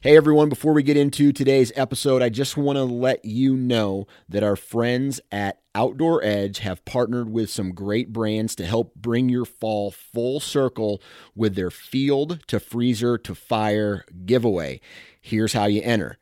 [0.00, 4.06] Hey everyone, before we get into today's episode, I just want to let you know
[4.28, 9.28] that our friends at Outdoor Edge have partnered with some great brands to help bring
[9.28, 11.00] your fall full circle
[11.34, 14.80] with their field to freezer to fire giveaway.
[15.20, 16.18] Here's how you enter.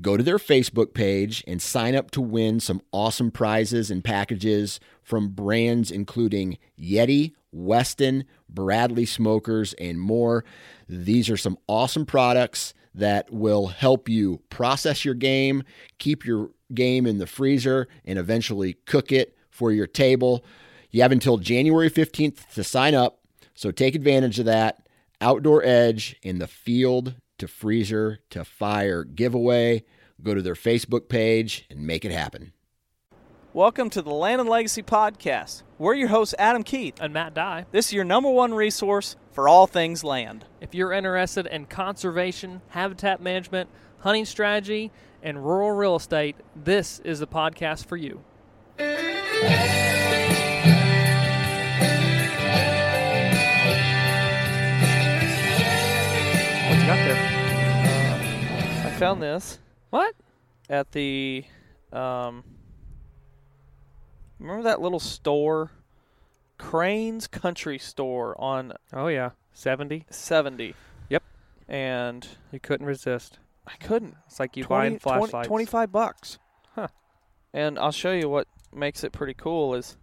[0.00, 4.80] Go to their Facebook page and sign up to win some awesome prizes and packages
[5.02, 10.44] from brands including Yeti, Weston, Bradley Smokers, and more.
[10.88, 15.62] These are some awesome products that will help you process your game,
[15.98, 20.44] keep your game in the freezer, and eventually cook it for your table.
[20.90, 23.20] You have until January 15th to sign up,
[23.54, 24.86] so take advantage of that.
[25.20, 29.84] Outdoor Edge in the field to freezer to fire giveaway.
[30.22, 32.52] Go to their Facebook page and make it happen.
[33.54, 35.62] Welcome to the Land and Legacy Podcast.
[35.78, 36.94] We're your hosts, Adam Keith.
[37.00, 37.64] and Matt Dye.
[37.72, 40.44] This is your number one resource for all things land.
[40.60, 44.90] If you're interested in conservation, habitat management, hunting strategy,
[45.22, 48.22] and rural real estate, this is the podcast for you.
[56.68, 57.16] What you got there?
[58.86, 59.58] I found this
[59.90, 60.14] What?
[60.68, 61.44] at the.
[61.92, 62.44] Um,
[64.38, 65.70] remember that little store?
[66.58, 70.04] Crane's Country Store on Oh yeah, seventy.
[70.10, 70.74] 70.
[71.08, 71.22] Yep.
[71.68, 73.38] And You couldn't resist.
[73.66, 74.16] I couldn't.
[74.26, 75.48] It's like you 20 buying 20 flashlights.
[75.48, 76.38] 25 bucks.
[76.74, 76.88] Huh.
[77.52, 79.96] And I'll show you what makes it pretty cool is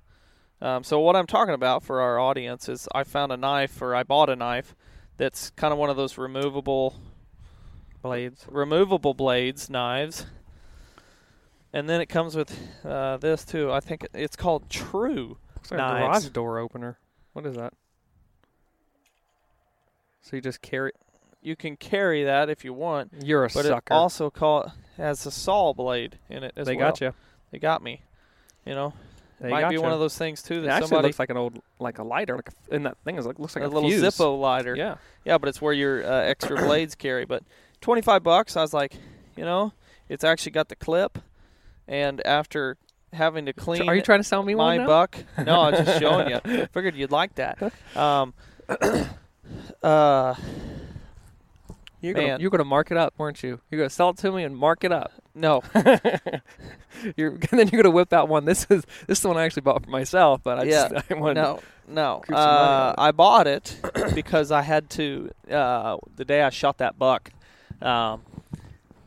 [0.62, 3.94] um, so what I'm talking about for our audience is I found a knife or
[3.94, 4.75] I bought a knife
[5.17, 6.96] that's kind of one of those removable
[8.02, 8.46] blades.
[8.50, 10.25] removable blades knives.
[11.75, 13.69] And then it comes with uh, this too.
[13.72, 15.38] I think it's called True.
[15.56, 16.00] Looks like Knives.
[16.25, 16.97] a garage door opener.
[17.34, 17.74] What is that?
[20.22, 20.91] So you just carry.
[21.41, 23.94] You can carry that if you want, You're a but sucker.
[23.94, 26.90] it also call has a saw blade in it as they well.
[26.91, 27.14] got you.
[27.52, 28.02] They got me.
[28.66, 28.94] You know,
[29.40, 29.81] They might got be you.
[29.81, 32.03] one of those things too It that actually somebody looks like an old, like a
[32.03, 34.02] lighter, like a, and that thing is like looks like a a, little fuse.
[34.02, 34.75] Zippo lighter.
[34.75, 37.25] Yeah, Yeah, but it's where your uh, extra blades carry.
[37.25, 37.44] But
[37.81, 38.96] twenty five bucks, I was like,
[39.35, 39.74] you know,
[40.09, 41.19] it's actually got the clip,
[41.88, 42.78] and after
[43.13, 45.18] having to clean, Are you trying to sell me my one buck.
[45.38, 46.68] No, I was just showing you.
[46.73, 47.73] Figured you'd like that.
[47.96, 48.34] Um,
[49.84, 50.35] uh,
[52.01, 52.40] You're gonna, Man.
[52.41, 53.59] you're gonna mark it up, weren't you?
[53.72, 55.12] You're gonna sell it to me and mark it up.
[55.35, 55.62] no,
[57.18, 58.46] You're and then you're gonna whip out one.
[58.46, 61.12] This is this is the one I actually bought for myself, but I Yeah, just
[61.12, 62.22] I wanted no, no.
[62.25, 62.96] Creep some money Uh.
[62.97, 63.78] I bought it
[64.16, 65.29] because I had to.
[65.50, 67.31] Uh, the day I shot that buck,
[67.81, 68.22] um,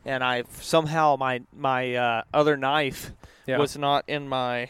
[0.09, 3.11] and I somehow my my uh, other knife
[3.45, 3.59] yeah.
[3.59, 4.69] was not in my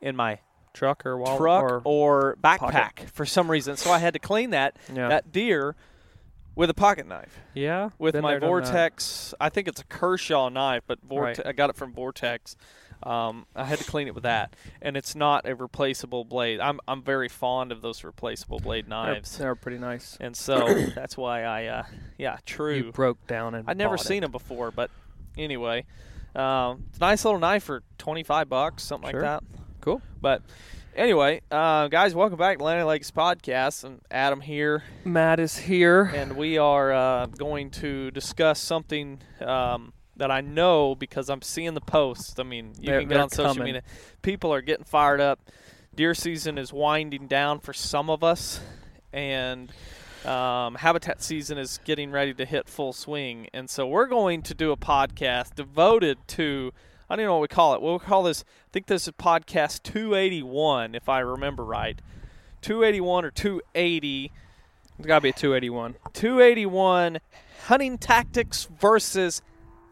[0.00, 0.40] in my
[0.74, 3.10] truck or wall truck or, or, backpack pocket.
[3.10, 3.76] for some reason.
[3.76, 5.76] So I had to clean that yeah that deer
[6.54, 8.46] with a pocket knife yeah with my there, done that.
[8.46, 9.34] Vortex.
[9.40, 11.46] I think it's a Kershaw knife, but Vorte- Right.
[11.46, 12.56] I got it from Vortex.
[13.02, 16.60] Um, I had to clean it with that, and it's not a replaceable blade.
[16.60, 20.16] I'm I'm very fond of those replaceable blade They're, knives, they're pretty nice.
[20.20, 21.82] and so that's why I uh,
[22.18, 22.74] yeah true.
[22.74, 24.20] You broke down and I'd never seen it.
[24.22, 24.90] them before, but
[25.36, 25.84] anyway,
[26.34, 29.20] um, it's a nice little knife for twenty five bucks, something Sure.
[29.22, 29.44] like that.
[29.80, 30.00] Cool.
[30.20, 30.42] But
[30.94, 33.82] anyway, uh, guys, welcome back to Land Legacy Podcast.
[33.82, 36.04] And Adam here, Matt is here.
[36.14, 41.74] and we are uh, going to discuss something um, that I know because I'm seeing
[41.74, 42.38] the posts.
[42.38, 43.64] I mean, you They're- can get on social coming.
[43.64, 43.82] media.
[44.22, 45.40] People are getting fired up.
[45.94, 48.60] Deer season is winding down for some of us,
[49.12, 49.70] and
[50.24, 53.48] um, habitat season is getting ready to hit full swing.
[53.52, 56.72] And so we're going to do a podcast devoted to.
[57.10, 57.82] I don't even know what we call it.
[57.82, 58.42] We'll call this.
[58.42, 62.00] I think this is podcast 281, if I remember right.
[62.62, 64.32] 281 or 280.
[64.98, 65.96] It's got to be a 281.
[66.14, 67.18] 281
[67.66, 69.42] hunting tactics versus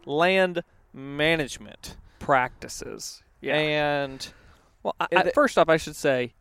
[0.05, 0.63] land
[0.93, 1.95] management.
[2.19, 3.23] Practices.
[3.41, 3.55] Yeah.
[3.55, 4.27] And
[4.83, 6.33] well, I, first off, I should say,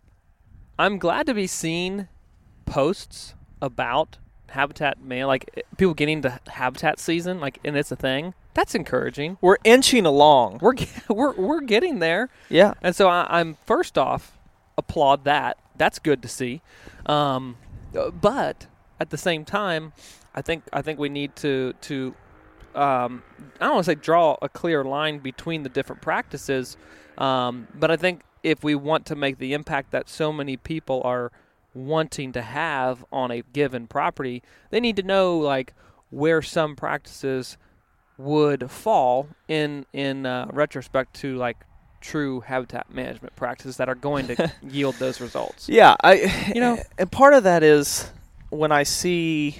[0.78, 2.08] I'm glad to be seeing
[2.66, 4.18] posts about
[4.50, 8.34] habitat man, like eh, people getting to habitat season, like, and it's a thing.
[8.54, 9.38] That's encouraging.
[9.40, 10.58] We're inching along.
[10.60, 10.74] We're
[11.08, 12.74] we're we're getting there, Yeah.
[12.82, 14.36] and so I, I'm first off
[14.76, 15.56] applaud that.
[15.76, 16.60] That's good to see,
[17.06, 17.56] um,
[18.20, 18.66] but
[18.98, 19.92] at the same time,
[20.34, 22.14] I think I think we need to to
[22.75, 23.22] um,
[23.61, 26.76] I don't want to say draw a clear line between the different practices,
[27.19, 31.02] um, but I think if we want to make the impact that so many people
[31.05, 31.31] are
[31.75, 35.75] wanting to have on a given property, they need to know like
[36.11, 37.56] where some practices
[38.19, 41.56] would fall in in uh, retrospect to like
[42.00, 45.69] true habitat management practices that are going to yield those results.
[45.69, 48.11] Yeah, I You know- and part of that is
[48.49, 49.58] when I see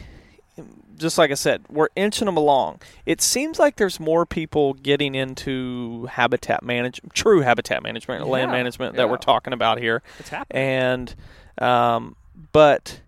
[1.01, 2.81] just like I said, we're inching them along.
[3.07, 8.57] It seems like there's more people getting into habitat management, true habitat management, land Yeah,
[8.57, 10.03] management that we're talking about here.
[10.19, 10.63] It's happening.
[10.63, 11.15] And
[11.59, 12.17] um,
[12.53, 13.01] but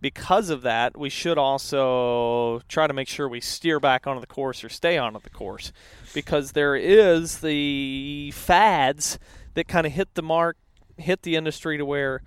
[0.00, 4.26] because of that, we should also try to make sure we steer back onto the
[4.26, 5.72] course or stay onto the course
[6.14, 9.18] because there is the fads
[9.54, 10.56] that kind of hit the mark,
[10.98, 12.22] hit the industry to where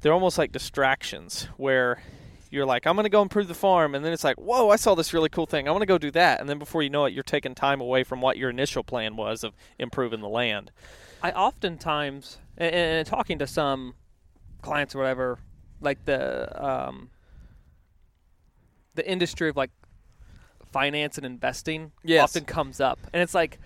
[0.00, 2.00] they're almost like distractions where
[2.56, 3.94] you're like, I'm going to go improve the farm.
[3.94, 5.68] And then it's like, whoa, I saw this really cool thing.
[5.68, 6.40] I want to go do that.
[6.40, 9.14] And then before you know it, you're taking time away from what your initial plan
[9.16, 10.72] was of improving the land.
[11.22, 13.94] I oftentimes, and, and talking to some
[14.62, 15.38] clients or whatever,
[15.80, 17.10] like the um,
[18.94, 19.70] the industry of like
[20.72, 22.24] finance and investing Yes.
[22.24, 23.58] often comes up, and it's like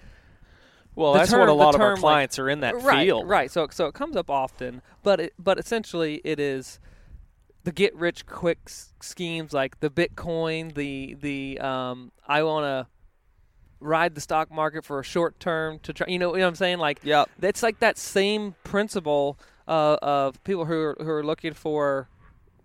[0.95, 3.05] Well, that's term- what a lot of our term, like- clients are in that right,
[3.07, 3.29] field.
[3.29, 3.51] right.
[3.51, 6.79] So so it comes up often, but it, but essentially it is
[7.65, 12.87] the get rich quick s- schemes like the Bitcoin, the the um, I want to
[13.81, 16.07] ride the stock market for a short term to try.
[16.09, 16.79] You know, you know what I'm saying?
[16.79, 17.31] Like Yep.
[17.43, 22.09] it's like that same principle uh, of people who are, who are looking for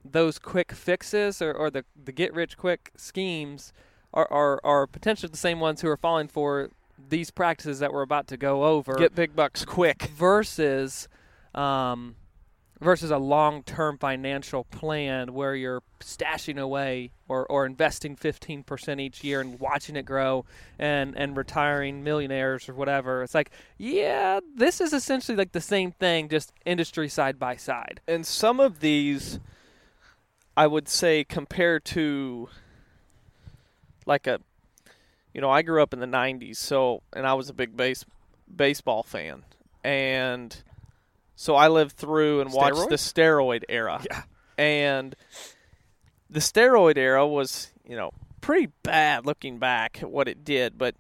[0.04, 3.74] those quick fixes or, or the, the get rich quick schemes
[4.14, 6.70] are, are, are potentially the same ones who are falling for
[7.10, 10.04] these practices that we're about to go over Get big bucks quick.
[10.16, 11.08] versus
[11.54, 12.16] um,
[12.82, 19.40] versus a long-term financial plan where you're stashing away or, or investing 15% each year
[19.40, 20.46] and watching it grow
[20.78, 23.24] and, and retiring millionaires or whatever.
[23.24, 28.02] It's like, yeah, this is essentially like the same thing, just industry side by side.
[28.08, 29.40] And some of these,
[30.58, 32.50] I would say, compared to
[34.06, 34.40] like a,
[35.34, 38.06] you know, I grew up in the '90s, so and I was a big base
[38.54, 39.44] baseball fan,
[39.84, 40.64] and
[41.36, 42.90] so I lived through and watched Steroids?
[42.90, 44.02] the steroid era.
[44.10, 44.22] Yeah.
[44.58, 45.16] and
[46.30, 48.12] the steroid era was, you know,
[48.42, 50.96] pretty bad looking back at what it did, but.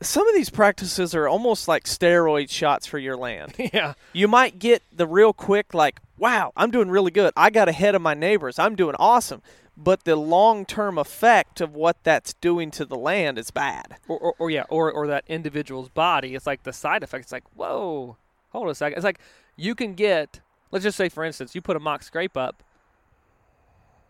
[0.00, 3.94] Some of these practices are almost like steroid shots for your land yeah.
[4.12, 7.94] you might get the real quick like wow i'm doing really good i got ahead
[7.94, 9.40] of my neighbors i'm doing awesome
[9.76, 14.34] but the long-term effect of what that's doing to the land is bad Or, or,
[14.40, 16.34] or yeah, or, or that individual's body.
[16.34, 17.26] It's like the side effect.
[17.26, 18.16] It's like, whoa,
[18.50, 18.96] hold a second.
[18.98, 19.20] It's like
[19.56, 20.40] you can get,
[20.70, 22.62] let's just say, for instance, you put a mock scrape up,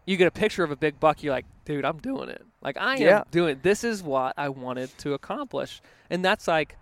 [0.06, 1.22] you get a picture of a big buck.
[1.22, 2.44] You're like, dude, I'm doing it.
[2.60, 3.22] Like I am Yeah.
[3.30, 3.60] doing.
[3.62, 5.80] This is what I wanted to accomplish,
[6.10, 6.76] and that's like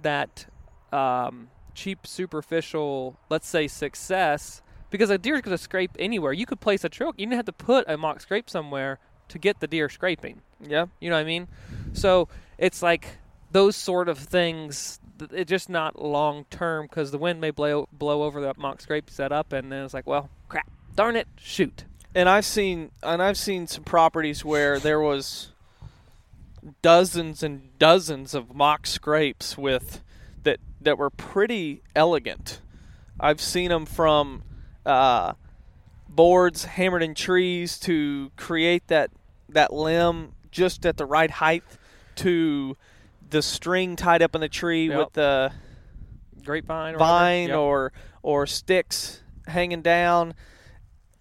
[0.00, 0.46] that
[0.92, 4.62] um, cheap, superficial, let's say, success.
[4.90, 6.32] Because a deer's going to scrape anywhere.
[6.32, 7.12] You could place a trail.
[7.18, 10.40] You didn't have to put a mock scrape somewhere to get the deer scraping.
[10.66, 11.46] yeah You know what I mean?
[11.92, 13.18] So it's like
[13.50, 14.98] those sort of things.
[15.32, 19.10] It's just not long term because the wind may blow blow over that mock scrape
[19.10, 21.84] set up, and then it's like, well, crap, darn it, shoot.
[22.14, 25.52] and i've seen and i've seen some properties where there was
[26.82, 30.02] dozens and dozens of mock scrapes with
[30.42, 32.60] that that were pretty elegant
[33.20, 34.42] i've seen them from
[34.86, 35.32] uh,
[36.08, 39.10] boards hammered in trees to create that
[39.48, 41.64] that limb just at the right height
[42.16, 42.76] to
[43.30, 44.98] the string tied up in the tree Yep.
[44.98, 45.52] with the
[46.44, 47.58] Grapevine, or vine Yep.
[47.58, 47.92] or
[48.22, 50.34] or sticks hanging down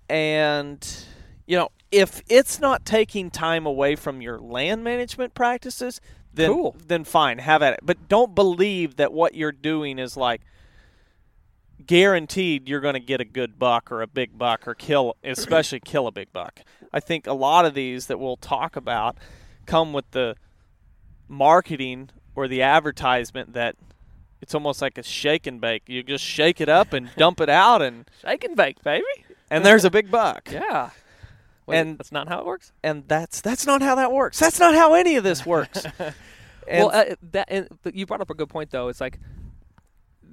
[0.10, 1.06] and
[1.46, 6.00] you know if it's not taking time away from your land management practices
[6.34, 6.76] then Cool.
[6.86, 10.42] then fine have at it but don't believe that what you're doing is like
[11.86, 15.80] guaranteed you're going to get a good buck or a big buck or kill especially
[15.80, 16.62] kill a big buck
[16.92, 19.16] i think a lot of these that we'll talk about
[19.66, 20.36] come with the
[21.28, 23.76] marketing or the advertisement that
[24.42, 25.84] it's almost like a shake and bake.
[25.88, 29.04] You just shake it up and dump it out, and shake and bake, baby.
[29.50, 30.50] and there's a big buck.
[30.52, 30.92] Yeah.
[31.66, 32.72] Wait, And- that's not how it works.
[32.82, 34.40] And that's that's not how that works.
[34.40, 35.86] That's not how any of this works.
[36.70, 38.90] Well, uh, that and, you brought up a good point though.
[38.90, 39.20] It's like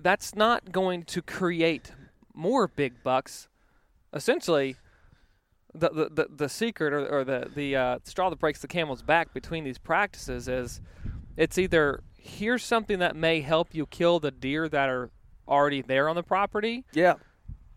[0.03, 1.93] that's not going to create
[2.35, 3.47] more big bucks.
[4.13, 4.75] Essentially,
[5.75, 9.03] the the, the, the secret or, or the the uh, straw that breaks the camel's
[9.03, 10.81] back between these practices is
[11.37, 15.11] it's either here's something that may help you kill the deer that are
[15.49, 17.15] already there on the property Yeah.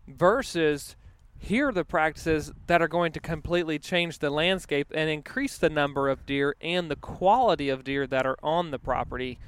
[0.06, 0.96] versus
[1.40, 5.70] here are the practices that are going to completely change the landscape and increase the
[5.70, 9.38] number of deer and the quality of deer that are on the property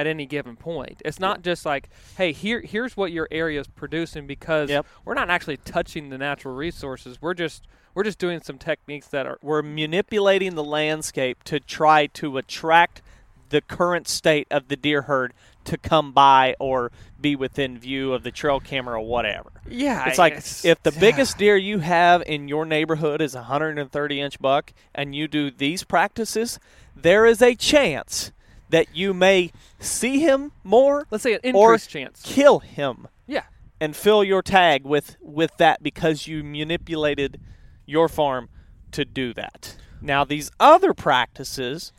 [0.00, 1.02] at any given point.
[1.04, 4.86] It's not just like, hey, here here's what your area is producing because Yep.
[5.04, 7.20] we're not actually touching the natural resources.
[7.20, 12.06] We're just we're just doing some techniques that are We're manipulating the landscape to try
[12.14, 13.02] to attract
[13.50, 18.22] the current state of the deer herd to come by or be within view of
[18.22, 19.50] the trail camera or whatever.
[19.68, 20.08] yeah.
[20.08, 24.38] It's like if the biggest deer you have in your neighborhood is a 130 inch
[24.38, 26.58] buck and you do these practices,
[26.96, 28.30] there is a chance
[28.70, 32.22] that you may see him more let's say an or increased chance.
[32.24, 33.44] kill him Yeah.
[33.80, 37.40] and fill your tag with with that because you manipulated
[37.86, 38.48] your farm
[38.92, 39.76] to do that.
[40.00, 41.92] Now these other practices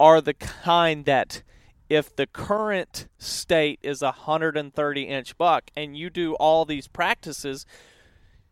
[0.00, 1.42] are the kind that
[1.88, 7.64] if the current state is a 130 inch buck and you do all these practices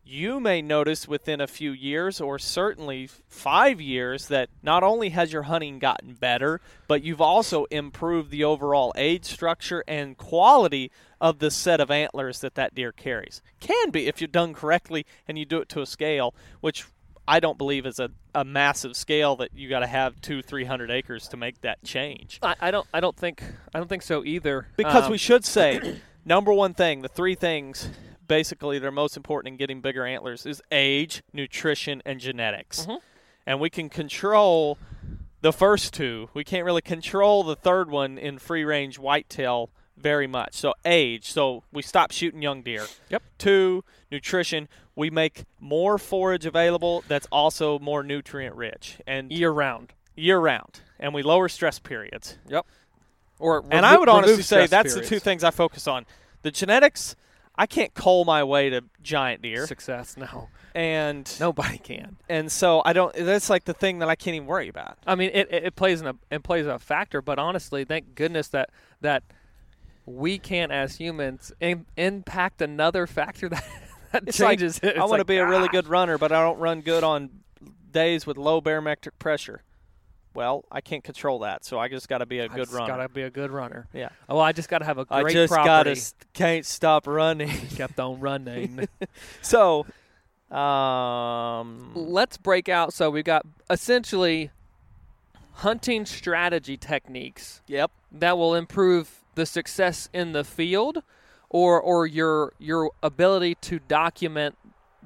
[0.07, 5.33] you may notice within a few years or certainly five years that not only has
[5.33, 11.41] your hunting gotten better, but you've also improved the overall age structure and quality of
[11.41, 13.43] the set of antlers that that deer carries.
[13.59, 16.87] Can be if you're done correctly and you do it to a scale, which
[17.27, 20.65] I don't believe is a, a massive scale that you got to have two, three
[20.65, 22.39] hundred acres to make that change.
[22.43, 23.43] I, I don't I don't think
[23.75, 24.69] I don't think so either.
[24.77, 27.89] Because Um, we should say, number one thing, the three things
[28.27, 32.87] basically that are most important in getting bigger antlers is age, nutrition, and genetics.
[32.87, 32.99] Mhm.
[33.47, 34.79] And we can control
[35.41, 36.29] the first two.
[36.35, 40.55] We can't really control the third one in free range whitetail very much.
[40.55, 42.87] So age, so we stop shooting young deer.
[43.09, 43.23] Yep.
[43.39, 49.93] Two, nutrition, we make more forage available that's also more nutrient rich and year round.
[50.17, 50.81] year round.
[50.99, 52.39] And we lower stress periods.
[52.49, 52.67] Yep.
[53.39, 56.07] Or And I would honestly say that's the two things I focus on.
[56.43, 57.17] The genetics,
[57.59, 62.17] I can't cull my way to giant deer, Success, no, and nobody can.
[62.29, 63.15] and so I don't.
[63.15, 64.99] That's like the thing that I can't even worry about.
[65.07, 68.15] I mean, it, it, it plays in a it plays a factor, but honestly, thank
[68.15, 68.71] goodness that
[69.01, 69.23] that
[70.05, 73.65] we can't as humans Im- impact another factor that,
[74.13, 74.97] that It's like, changes it.
[74.97, 75.73] I want to like, be a really ah.
[75.73, 77.31] good runner, but I don't run good on
[77.91, 79.63] days with low barometric pressure.
[80.37, 82.73] Well, I can't control that, so I just got to be a I good just
[82.73, 82.87] runner.
[82.87, 83.89] Gotta be a good runner.
[83.93, 84.11] Yeah.
[84.29, 85.67] Oh, well, I just gotta have a I great just property.
[85.69, 87.49] gotta st- can't stop running.
[87.77, 88.87] kept on running.
[89.43, 89.87] so,
[90.51, 92.93] um, Let's break out.
[92.93, 94.51] So we've got essentially
[95.57, 101.03] hunting strategy techniques yep, that will improve the success in the field
[101.49, 104.57] or or your your ability to document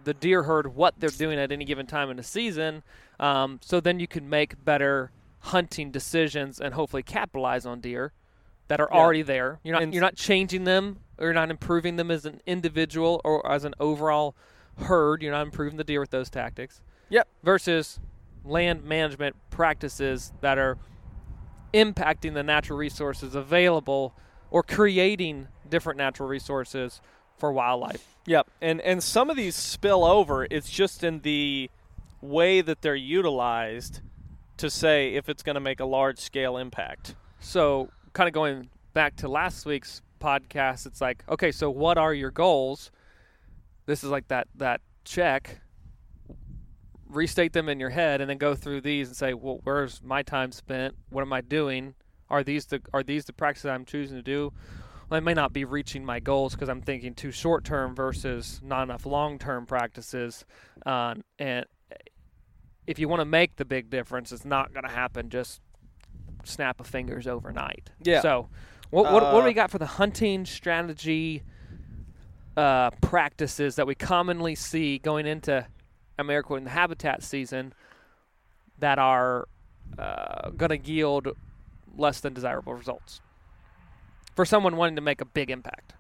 [0.03, 2.83] the deer herd what they're doing at any given time in the season
[3.19, 5.11] um, so then you can make better
[5.41, 8.13] hunting decisions and hopefully capitalize on deer
[8.69, 8.99] that are Yeah.
[8.99, 12.25] already there you're not And- you're not changing them or you're not improving them as
[12.27, 14.35] an individual or as an overall
[14.79, 17.27] herd you're not improving the deer with those tactics Yep.
[17.43, 17.99] versus
[18.45, 20.79] land management practices that are
[21.75, 24.15] impacting the natural resources available
[24.51, 27.01] or creating different natural resources
[27.37, 28.17] for wildlife.
[28.27, 30.47] Yep, and and some of these spill over.
[30.51, 31.71] It's just in the
[32.21, 34.01] way that they're utilized
[34.61, 37.15] to say if it's going to make a large scale impact.
[37.41, 42.13] So, kind of going back to last week's podcast, it's like, okay, so what are
[42.13, 42.91] your goals?
[43.87, 45.61] This is like that that check.
[47.09, 50.23] Restate them in your head, and then go through these and say, well, where's my
[50.23, 50.95] time spent?
[51.09, 51.95] What am I doing?
[52.29, 54.53] Are these the are these the practices I'm choosing to do?
[55.09, 58.61] Well, I may not be reaching my goals because I'm thinking too short term versus
[58.63, 60.45] not enough long term practices.
[60.87, 61.67] Uh, and
[62.87, 65.61] if you want to make the big difference, it's not going to happen just
[66.45, 67.91] snap of fingers overnight.
[68.03, 68.21] Yeah.
[68.21, 68.49] So,
[68.91, 71.43] what what, what do Uh, we got for the hunting strategy
[72.57, 75.67] uh, practices that we commonly see going into
[76.19, 77.73] America in the habitat season
[78.79, 79.49] that are
[79.99, 81.29] uh, going to yield
[81.97, 83.21] less than desirable results
[84.35, 85.95] for someone wanting to make a big impact?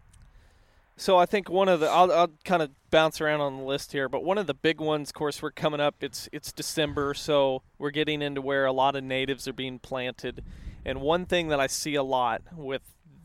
[1.00, 3.92] So I think one of the I'll, I'll kind of bounce around on the list
[3.92, 5.94] here, but one of the big ones, of course, we're coming up.
[6.02, 10.44] It's it's December, so we're getting into where a lot of natives are being planted,
[10.84, 12.82] and one thing that I see a lot with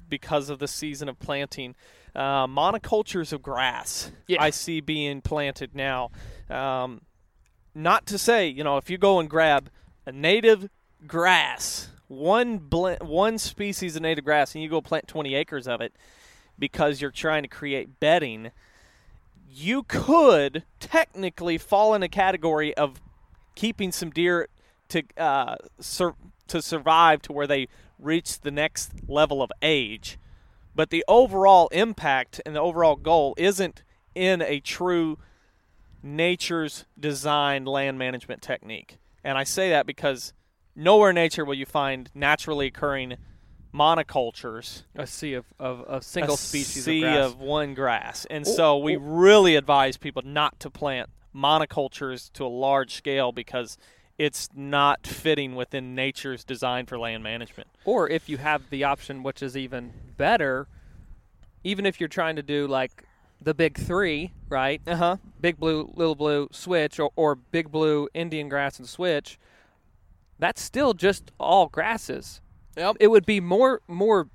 [0.08, 1.76] because of the season of planting,
[2.16, 4.42] uh, monocultures of grass Yeah.
[4.42, 6.12] I see being planted now.
[6.50, 7.02] Um,
[7.74, 9.70] not to say, you know, if you go and grab
[10.06, 10.70] a native
[11.06, 15.82] grass, one blend, one species of native grass, and you go plant 20 acres of
[15.82, 15.94] it,
[16.58, 18.52] because you're trying to create bedding,
[19.50, 23.02] you could technically fall in a category of
[23.56, 24.48] keeping some deer
[24.90, 26.16] to uh, sur-
[26.48, 30.18] to survive to where they reach the next level of age.
[30.76, 33.84] But the overall impact and the overall goal isn't
[34.14, 35.18] in a true
[36.04, 38.98] nature's designed land management technique.
[39.24, 40.34] And I say that because
[40.76, 43.16] nowhere in nature will you find naturally occurring
[43.76, 47.26] monocultures A sea of, of, of single a species sea of grass.
[47.26, 48.26] of one grass.
[48.30, 52.94] And Or- so we or- really advise people not to plant monocultures to a large
[52.94, 53.78] scale because
[54.18, 57.68] it's not fitting within nature's design for land management.
[57.84, 60.68] Or if you have the option, which is even better,
[61.66, 63.04] even if you're trying to do like
[63.42, 64.82] the big three, right?
[64.88, 65.18] Uh huh.
[65.42, 69.38] Big blue, little blue, switch, or, or big blue, Indian grass, and switch.
[70.40, 72.40] That's still just all grasses.
[72.78, 72.98] Yep.
[73.00, 74.30] It would be more, more,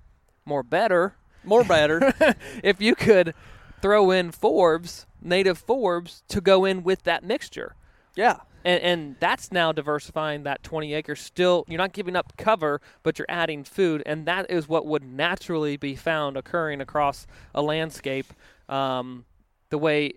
[0.44, 2.12] more better More better.
[2.62, 3.34] if you could
[3.82, 7.74] throw in forbs native forbs to go in with that mixture.
[8.16, 8.38] yeah.
[8.62, 11.18] And, and that's now diversifying that 20 acres.
[11.20, 15.02] Still, you're not giving up cover, but you're adding food, and that is what would
[15.02, 18.26] naturally be found occurring across a landscape,
[18.68, 19.24] um,
[19.70, 20.12] the way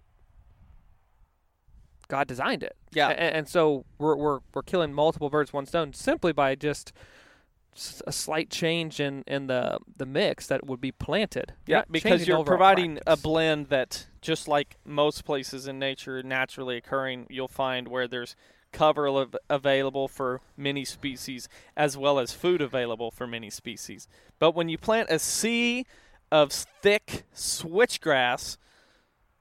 [2.09, 2.75] God designed it.
[2.91, 3.09] Yeah.
[3.11, 6.91] A- and, so we're, we're we're killing multiple birds with one stone simply by just
[8.05, 11.53] a slight change in, in the the mix that would be planted.
[11.65, 16.77] You're Yeah, because you're providing a blend that, just like most places in nature naturally
[16.77, 18.35] occurring, you'll find where there's
[18.71, 24.07] cover av- available for many species as well as food available for many species.
[24.39, 25.85] But when you plant a sea
[26.31, 28.57] of thick switchgrass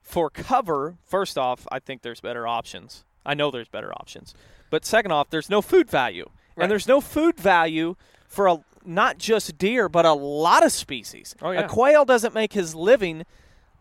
[0.00, 3.04] for cover, first off, I think there's better options.
[3.24, 4.34] I know there's better options.
[4.68, 6.28] But second off, there's no food value.
[6.54, 6.64] Right.
[6.64, 7.96] And there's no food value
[8.32, 11.34] for a, not just deer, but a lot of species.
[11.42, 11.60] Oh, yeah.
[11.60, 13.24] A quail doesn't make his living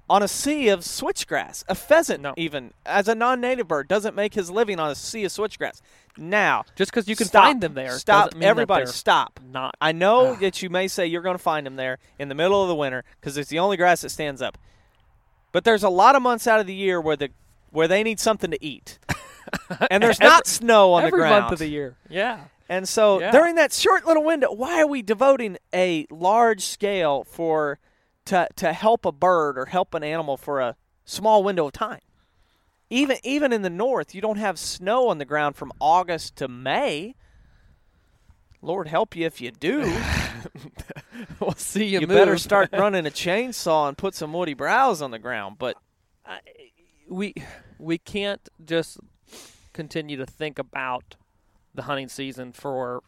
[0.10, 1.64] on a sea of switchgrass.
[1.70, 2.34] A pheasant, No.
[2.36, 5.80] even as a non-native bird, doesn't make his living on a sea of switchgrass.
[6.18, 7.46] Now, Just because you can stop.
[7.46, 9.40] find them there, Stop, mean everybody, stop.
[9.50, 10.40] Not I know Ugh.
[10.42, 12.76] that you may say you're going to find them there in the middle of the
[12.76, 14.58] winter because it's the only grass that stands up.
[15.54, 17.30] But there's a lot of months out of the year where the
[17.70, 19.00] where they need something to eat,
[19.90, 21.44] and there's not snow on the every ground.
[21.44, 21.96] month of the year.
[22.10, 22.42] Yeah.
[22.72, 23.32] And so Yeah.
[23.32, 27.80] during that short little window, why are we devoting a large scale for
[28.26, 32.00] to to help a bird or help an animal for a small window of time?
[32.90, 36.48] Even even in the north, you don't have snow on the ground from August to
[36.48, 37.16] May.
[38.62, 39.82] Lord help you if you do.
[41.42, 42.00] we'll see you.
[42.00, 42.16] you move.
[42.18, 45.58] better start running a chainsaw and put some woody browse on the ground.
[45.60, 45.76] But
[47.10, 47.34] we
[47.80, 48.98] we can't just
[49.74, 51.16] continue to think about
[51.74, 53.02] the hunting season for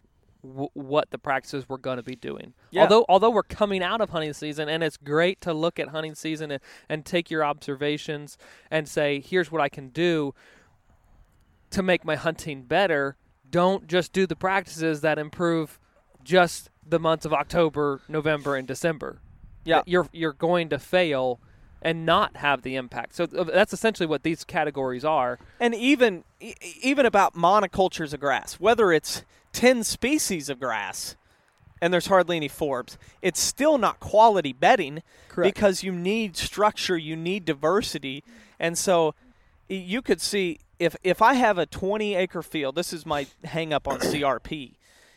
[0.44, 2.54] w- what the practices we're going to be doing.
[2.72, 2.84] Yeah.
[2.84, 6.16] Although although we're coming out of hunting season and it's great to look at hunting
[6.16, 8.38] season and, and take your observations
[8.70, 10.34] and say here's what I can do
[11.72, 13.18] to make my hunting better.
[13.50, 15.80] Don't just do the practices that improve
[16.24, 19.20] just the months of October, November and December
[19.66, 21.40] yeah, you're you're going to fail
[21.84, 23.14] and not have the impact.
[23.16, 25.38] So that's essentially what these categories are.
[25.60, 26.24] and even
[26.82, 31.16] even about monocultures of grass, whether it's ten species of grass,
[31.82, 35.54] and there's hardly any forbs, it's still not quality bedding Correct.
[35.54, 38.24] because you need structure, you need diversity,
[38.60, 39.14] and so
[39.68, 43.74] you could see if if I have a 20 acre field, this is my hang
[43.74, 44.74] up on CRP,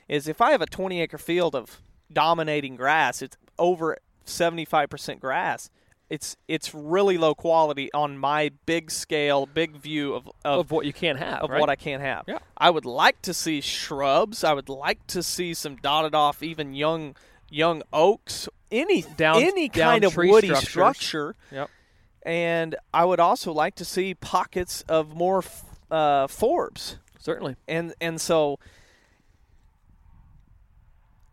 [0.09, 1.81] is if I have a 20 acre field of
[2.12, 5.70] dominating grass, it's over 75% grass.
[6.08, 10.86] It's it's really low quality on my big scale, big view of of, Of, what
[10.86, 11.60] you can't have, of right?
[11.60, 12.24] what I can't have.
[12.28, 12.38] Yeah.
[12.56, 14.44] I would like to see shrubs.
[14.44, 17.16] I would like to see some dotted off, even young
[17.50, 18.48] young oaks.
[18.70, 20.68] Any Down- any down kind of woody structures.
[20.68, 21.36] structure.
[21.52, 21.70] Yep.
[22.24, 25.44] And I would also like to see pockets of more
[25.90, 27.56] uh, forbs Certainly.
[27.68, 28.58] and and so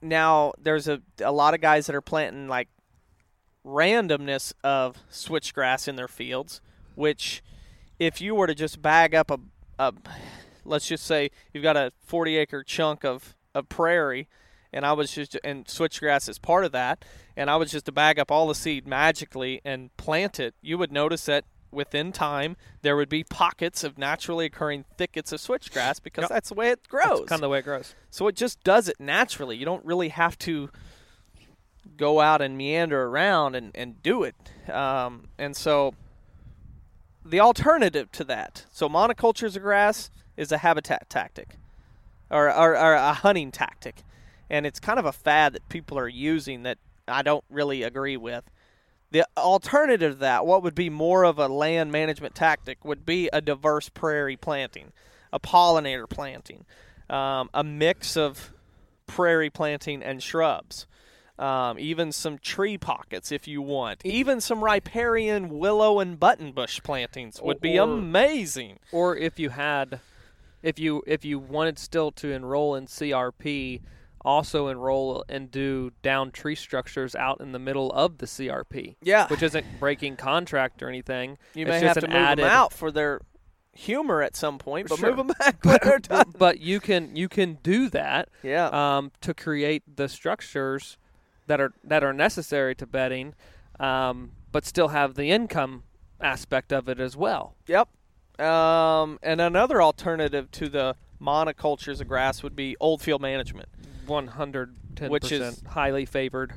[0.01, 2.67] now there's a a lot of guys that are planting like
[3.65, 6.61] randomness of switchgrass in their fields,
[6.95, 7.41] which
[7.99, 9.39] if you were to just bag up a,
[9.79, 9.93] a
[10.65, 14.27] let's just say you've got a 40 acre chunk of, of prairie
[14.71, 17.05] and I was just and switchgrass is part of that
[17.37, 20.77] and I was just to bag up all the seed magically and plant it, you
[20.77, 26.01] would notice that within time there would be pockets of naturally occurring thickets of switchgrass
[26.01, 26.29] because Yep.
[26.29, 27.19] that's the way it grows.
[27.19, 27.95] That's kind of the way it grows.
[28.09, 29.57] So it just does it naturally.
[29.57, 30.69] You don't really have to
[31.97, 34.35] go out and meander around and, and do it.
[34.69, 35.93] Um, and so
[37.25, 41.57] the alternative to that, so monocultures of grass is a habitat tactic
[42.29, 44.03] or, or, or a hunting tactic.
[44.49, 46.77] And it's kind of a fad that people are using that
[47.07, 48.43] I don't really agree with.
[49.11, 53.29] The alternative to that, what would be more of a land management tactic, would be
[53.31, 54.91] a diverse prairie planting,
[55.31, 56.65] a pollinator planting,
[57.09, 58.51] um, a mix of
[59.05, 60.87] prairie planting and shrubs.
[61.39, 64.01] Um, even some tree pockets if you want.
[64.05, 68.77] Even some riparian willow and buttonbush plantings would be Or- amazing.
[68.91, 69.99] or if you had
[70.61, 73.81] if you if you wanted still to enroll in CRP
[74.23, 79.27] also enroll and do down tree structures out in the middle of the CRP Yeah.
[79.27, 82.71] which isn't breaking contract or anything You It's may have to move added, them out
[82.71, 83.19] for their
[83.73, 85.09] humor at some point, but Sure.
[85.09, 85.61] move them back
[86.07, 86.31] done.
[86.37, 88.67] but you can you can do that Yeah.
[88.71, 90.97] um, to create the structures
[91.47, 93.33] that are that are necessary to bedding
[93.79, 95.83] um, but still have the income
[96.21, 97.89] aspect of it as well Yep.
[98.39, 103.69] Um, and another alternative to the monocultures of grass would be old field management.
[104.07, 106.53] 110% Which is- highly favored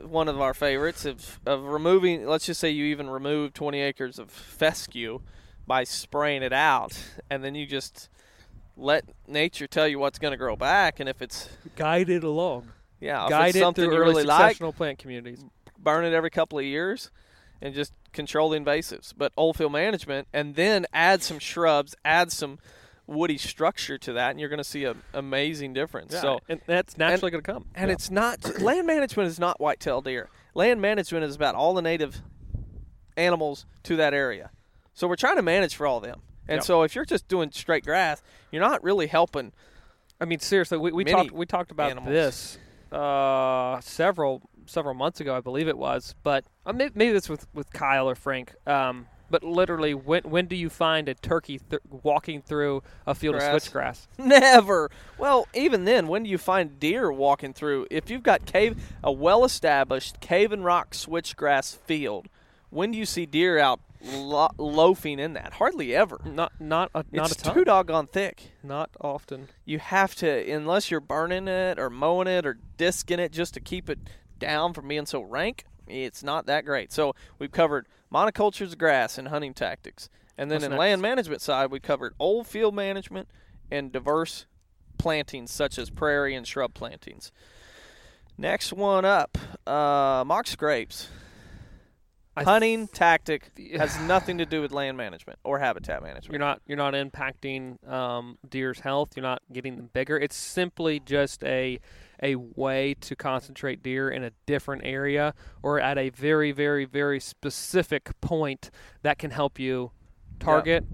[0.00, 4.18] One of our favorites of, of removing, let's just say you even remove 20 acres
[4.18, 5.20] of fescue
[5.66, 6.96] by spraying it out,
[7.28, 8.08] and then you just
[8.76, 11.00] let nature tell you what's going to grow back.
[11.00, 12.68] And if it's, guided along
[13.06, 15.44] yeah, guide it something through early really like, plant communities.
[15.78, 17.10] burn it every couple of years
[17.62, 19.12] and just control the invasives.
[19.16, 22.58] But old field management, and then add some shrubs, add some
[23.06, 26.18] woody structure to that, and you're going to see an amazing difference.
[26.18, 27.66] So, and that's naturally going to come.
[27.74, 27.94] and Yeah.
[27.94, 30.28] it's not land management is not whitetail deer.
[30.54, 32.20] Land management is about all the native
[33.16, 34.50] animals to that area.
[34.94, 36.22] So we're trying to manage for all of them.
[36.48, 36.64] And Yep.
[36.64, 39.52] so if you're just doing straight grass, you're not really helping.
[40.20, 42.12] I mean, seriously, we, we talked we talked about animals.
[42.12, 42.58] this
[42.92, 46.14] uh, several several months ago, I believe it was.
[46.22, 48.54] But uh, maybe, maybe this with with Kyle or Frank.
[48.66, 53.36] Um, but literally, when when do you find a turkey th- walking through a field
[53.36, 53.66] Grass.
[53.66, 54.06] of switchgrass?
[54.18, 54.90] Never.
[55.18, 57.86] Well, even then, when do you find deer walking through?
[57.90, 62.28] If you've got cave, a well-established Cave-in-Rock switchgrass field,
[62.70, 63.80] when do you see deer out
[64.12, 65.54] lo- loafing in that?
[65.54, 66.20] Hardly ever.
[66.24, 67.54] Not not a, not it's a ton.
[67.54, 68.50] too doggone thick.
[68.62, 69.48] Not often.
[69.64, 73.60] You have to, unless you're burning it or mowing it or disking it just to
[73.60, 73.98] keep it
[74.38, 75.64] down from being so rank.
[75.86, 76.92] It's not that great.
[76.92, 80.78] So we've covered monocultures of grass and hunting tactics, and then What's in next?
[80.80, 83.28] land management side, we covered old field management
[83.70, 84.46] and diverse
[84.98, 87.30] plantings such as prairie and shrub plantings.
[88.38, 91.08] Next one up, uh, mock scrapes.
[92.36, 96.32] Th- Hunting tactic has nothing to do with land management or habitat management.
[96.32, 99.10] You're not you're not impacting um, deer's health.
[99.16, 100.18] You're not getting them bigger.
[100.18, 101.78] It's simply just a
[102.22, 107.20] a way to concentrate deer in a different area or at a very very very
[107.20, 108.70] specific point
[109.02, 109.90] that can help you
[110.38, 110.84] target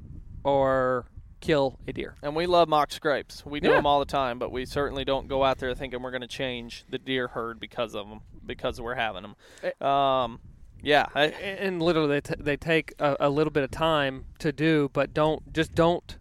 [0.44, 1.06] or
[1.40, 2.14] kill a deer.
[2.22, 3.44] And we love mock scrapes.
[3.44, 3.74] We do Yeah.
[3.76, 6.28] them all the time, but we certainly don't go out there thinking we're going to
[6.28, 9.84] change the deer herd because of them, because we're having them.
[9.84, 10.38] Um,
[10.82, 14.52] yeah, I, And literally, they, t- they take a, a little bit of time to
[14.52, 16.18] do, but don't just don't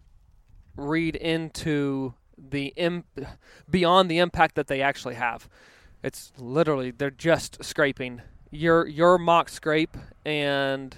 [0.76, 3.04] read into the Im-
[3.70, 5.48] beyond the impact that they actually have.
[6.02, 9.96] It's literally they're just scraping your your mock scrape
[10.26, 10.96] and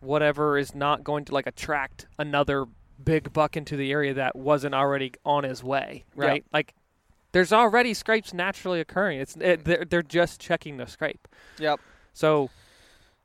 [0.00, 2.66] whatever is not going to like attract another
[3.02, 6.24] big buck into the area that wasn't already on his way, Yeah.
[6.26, 6.44] right?
[6.52, 6.74] Like
[7.32, 9.20] there's already scrapes naturally occurring.
[9.20, 11.28] It's it, they're, they're just checking the scrape.
[11.58, 11.78] yep,
[12.12, 12.50] So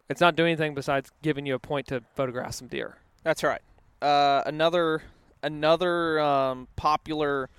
[0.10, 2.98] it's not doing anything besides giving you a point to photograph some deer.
[3.24, 3.62] that's right.
[4.02, 5.04] Uh, another
[5.42, 7.50] another um, popular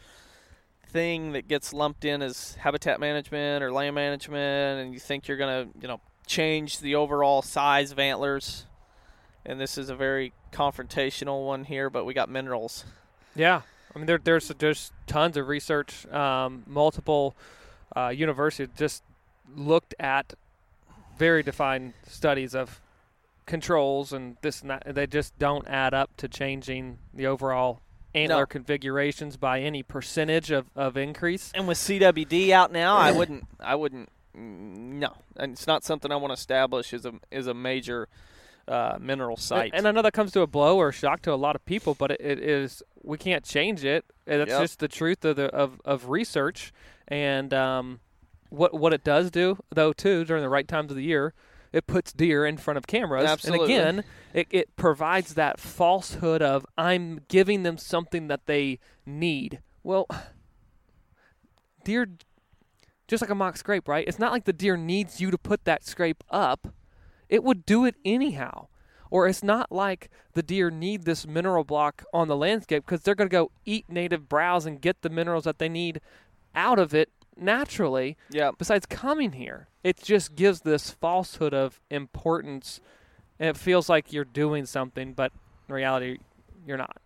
[0.88, 5.36] thing that gets lumped in as habitat management or land management, and you think you're
[5.36, 8.66] going to you know change the overall size of antlers.
[9.44, 12.84] And this is a very confrontational one here, but we got minerals.
[13.34, 13.62] Yeah,
[13.94, 16.06] I mean there, there's there's tons of research.
[16.06, 17.36] Um, multiple
[17.96, 19.02] uh, universities just
[19.54, 20.34] looked at
[21.18, 22.80] very defined studies of
[23.46, 24.94] controls and this and that.
[24.94, 27.80] They just don't add up to changing the overall
[28.14, 28.46] antler No.
[28.46, 31.52] configurations by any percentage of, of increase.
[31.54, 33.44] And with CWD out now, I wouldn't.
[33.60, 34.08] I wouldn't.
[34.34, 38.08] No, and it's not something I want to establish as a as a major
[38.68, 39.70] uh, mineral site.
[39.72, 41.56] And, and I know that comes to a blow or a shock to a lot
[41.56, 44.04] of people, but it, it is we can't change it.
[44.26, 44.60] That's Yep.
[44.60, 46.72] just the truth of the of, of research.
[47.08, 48.00] And um,
[48.50, 51.34] what what it does do though too during the right times of the year,
[51.72, 53.28] it puts deer in front of cameras.
[53.28, 53.74] Absolutely.
[53.74, 59.60] And again, it, it provides that falsehood of I'm giving them something that they need.
[59.82, 60.06] Well,
[61.84, 62.08] deer
[63.08, 64.06] just like a mock scrape, right?
[64.06, 66.68] It's not like the deer needs you to put that scrape up.
[67.28, 68.68] It would do it anyhow.
[69.10, 73.14] Or it's not like the deer need this mineral block on the landscape because they're
[73.14, 76.00] going to go eat native browse and get the minerals that they need
[76.54, 78.16] out of it naturally.
[78.30, 78.50] Yeah.
[78.56, 82.80] Besides coming here, it just gives this falsehood of importance,
[83.38, 85.32] and it feels like you're doing something, but
[85.68, 86.18] in reality,
[86.66, 86.96] you're not.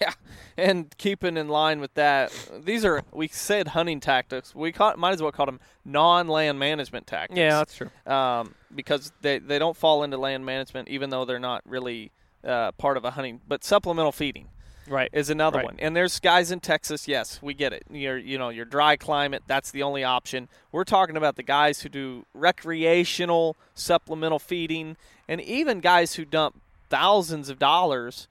[0.00, 0.12] Yeah,
[0.56, 2.32] and keeping in line with that,
[2.64, 4.54] these are we said hunting tactics.
[4.54, 7.36] We call, might as well call them non-land management tactics.
[7.36, 7.90] Yeah, that's true.
[8.06, 12.12] um, because they they don't fall into land management, even though they're not really
[12.44, 13.40] uh, part of a hunting.
[13.46, 14.48] But supplemental feeding
[14.88, 15.08] Right.
[15.12, 15.64] is another Right.
[15.66, 15.76] one.
[15.78, 17.06] And there's guys in Texas.
[17.06, 17.84] Yes, we get it.
[17.90, 19.42] You're you know your dry climate.
[19.46, 20.48] That's the only option.
[20.72, 24.96] We're talking about the guys who do recreational supplemental feeding,
[25.28, 28.28] and even guys who dump thousands of dollars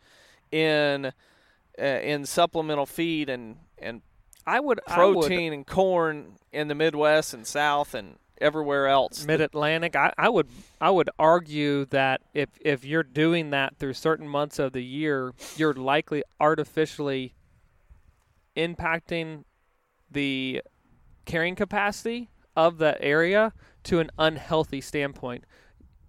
[0.52, 1.14] in
[1.80, 4.02] uh, in supplemental feed and and
[4.46, 9.26] I would I would- protein and corn in the Midwest and South and everywhere else.
[9.26, 9.96] Mid Atlantic.
[9.96, 10.48] I, I would
[10.80, 15.34] I would argue that if if you're doing that through certain months of the year,
[15.56, 17.36] you're likely artificially
[18.58, 19.44] impacting
[20.10, 20.62] the
[21.26, 25.46] carrying capacity of that area to an unhealthy standpoint.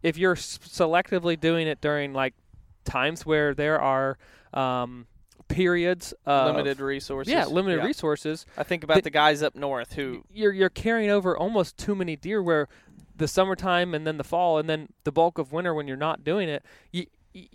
[0.03, 2.35] If you're selectively doing it during like
[2.85, 4.19] times where there are
[4.53, 5.07] um,
[5.53, 7.33] periods of limited resources.
[7.33, 11.11] yeah limited resources, I think about Th- the guys up north who you're you're carrying
[11.11, 12.69] over almost too many deer where
[13.15, 16.25] the summertime and then the fall and then the bulk of winter when you're not
[16.25, 17.47] doing it you, you,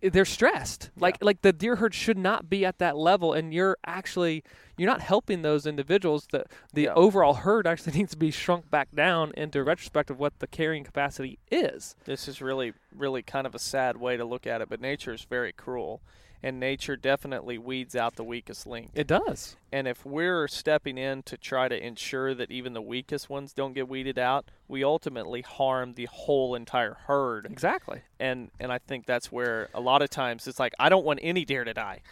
[0.00, 3.76] they're stressed like like the deer herd should not be at that level and you're
[3.84, 4.44] actually
[4.76, 6.94] you're not helping those individuals the the Yeah.
[6.94, 10.84] overall herd actually needs to be shrunk back down into retrospect of what the carrying
[10.84, 14.68] capacity is this is really really kind of a sad way to look at it,
[14.68, 16.00] but nature is very cruel.
[16.42, 18.90] And nature definitely weeds out the weakest link.
[18.94, 23.28] it does And if we're stepping in to try to ensure that even the weakest
[23.28, 27.46] ones don't get weeded out, we ultimately harm the whole entire herd.
[27.50, 31.04] exactly and and I think that's where a lot of times it's like I don't
[31.04, 32.02] want any deer to die.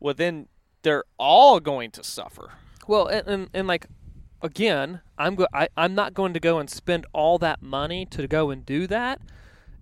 [0.00, 0.46] Well, then
[0.82, 2.52] they're all going to suffer.
[2.86, 3.86] Well, and, and, and like
[4.40, 8.28] again, I'm go- I, I'm not going to go and spend all that money to
[8.28, 9.20] go and do that,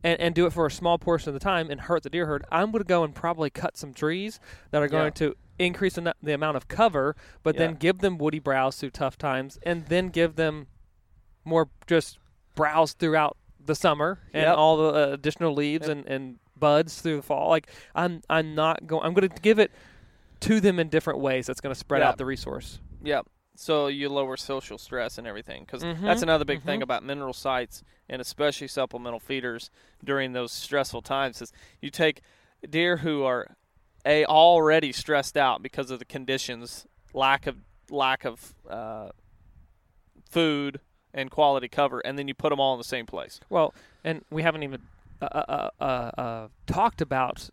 [0.07, 2.27] and, and do it for a small portion of the time and hurt the deer
[2.27, 2.45] herd.
[2.53, 4.39] I'm going to go and probably cut some trees
[4.71, 5.11] that are going Yeah.
[5.11, 9.19] to increase the, the amount of cover, but then give them woody browse through tough
[9.19, 10.67] times, and then give them
[11.45, 12.19] more just
[12.55, 14.57] browse throughout the summer and Yep.
[14.57, 15.97] all the uh, additional leaves Yep.
[15.97, 17.49] and, and buds through the fall.
[17.51, 19.05] Like I'm I'm not going.
[19.05, 19.71] I'm going to give it
[20.41, 21.47] to them in different ways.
[21.47, 22.09] That's going to spread Yeah.
[22.11, 22.79] out the resource.
[23.03, 23.27] Yep.
[23.59, 26.85] So you lower social stress and everything because Mhm, that's another big thing mhm.
[26.85, 29.71] about mineral sites and especially supplemental feeders
[30.05, 32.21] during those stressful times is you take
[32.69, 33.57] deer who are
[34.05, 37.57] a already stressed out because of the conditions, lack of
[37.91, 39.11] lack of uh,
[40.31, 40.81] food
[41.15, 43.41] and quality cover, and then you put them all in the same place.
[43.49, 44.83] Well, and we haven't even
[45.23, 47.49] uh, uh, uh, uh, talked about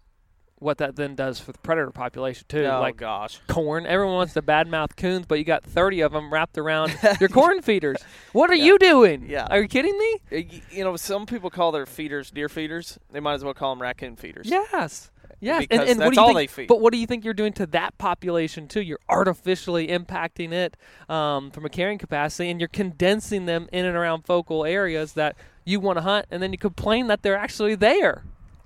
[0.59, 2.63] what that then does for the predator population too.
[2.65, 3.39] oh like gosh.
[3.47, 7.29] corn, everyone wants to badmouth coons, but you got thirty of them wrapped around your
[7.29, 7.97] corn feeders.
[8.31, 8.65] What are Yeah.
[8.65, 9.25] you doing?
[9.29, 9.47] Yeah.
[9.49, 10.51] Are you kidding me?
[10.71, 12.97] You know, some people call their feeders deer feeders.
[13.11, 14.47] They might as well call them raccoon feeders.
[14.47, 15.09] Yes.
[15.41, 15.63] Yes.
[15.63, 16.67] Because and, and that's all think, they feed.
[16.69, 18.79] But what do you think you're doing to that population too?
[18.81, 20.77] You're artificially impacting it
[21.09, 25.35] um, from a carrying capacity, and you're condensing them in and around focal areas that
[25.65, 28.23] you want to hunt, and then you complain that they're actually there.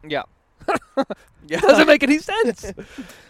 [0.07, 0.23] Yeah.
[1.47, 1.59] yeah.
[1.59, 2.71] Doesn't make any sense.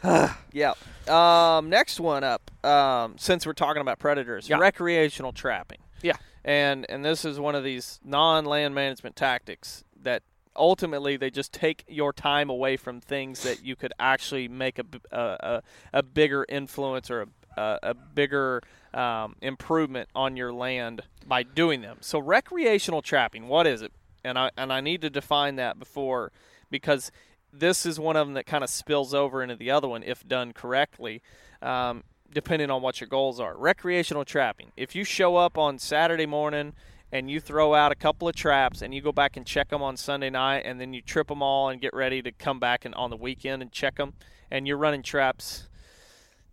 [0.54, 0.74] Yeah.
[1.08, 2.50] Um, next one up.
[2.66, 4.58] Um, since we're talking about predators, Yeah.
[4.58, 5.80] recreational trapping.
[6.02, 6.16] Yeah.
[6.44, 10.24] And and this is one of these non-land management tactics that
[10.56, 15.62] ultimately they just take your time away from things that you could actually make a
[15.94, 17.28] a bigger influence or a,
[17.62, 18.62] a, a bigger
[18.94, 21.98] um, improvement on your land by doing them.
[22.02, 23.92] So recreational trapping, what is it?
[24.24, 26.32] And I and I need to define that before
[26.70, 27.12] because
[27.52, 30.28] this is one of them that kind of spills over into the other one if
[30.28, 31.22] done correctly,
[31.62, 33.58] um, depending on what your goals are.
[33.58, 34.72] Recreational trapping.
[34.76, 36.74] If you show up on Saturday morning
[37.12, 39.82] and you throw out a couple of traps and you go back and check them
[39.82, 42.84] on Sunday night and then you trip them all and get ready to come back
[42.86, 44.14] and on the weekend and check them
[44.52, 45.68] and you're running traps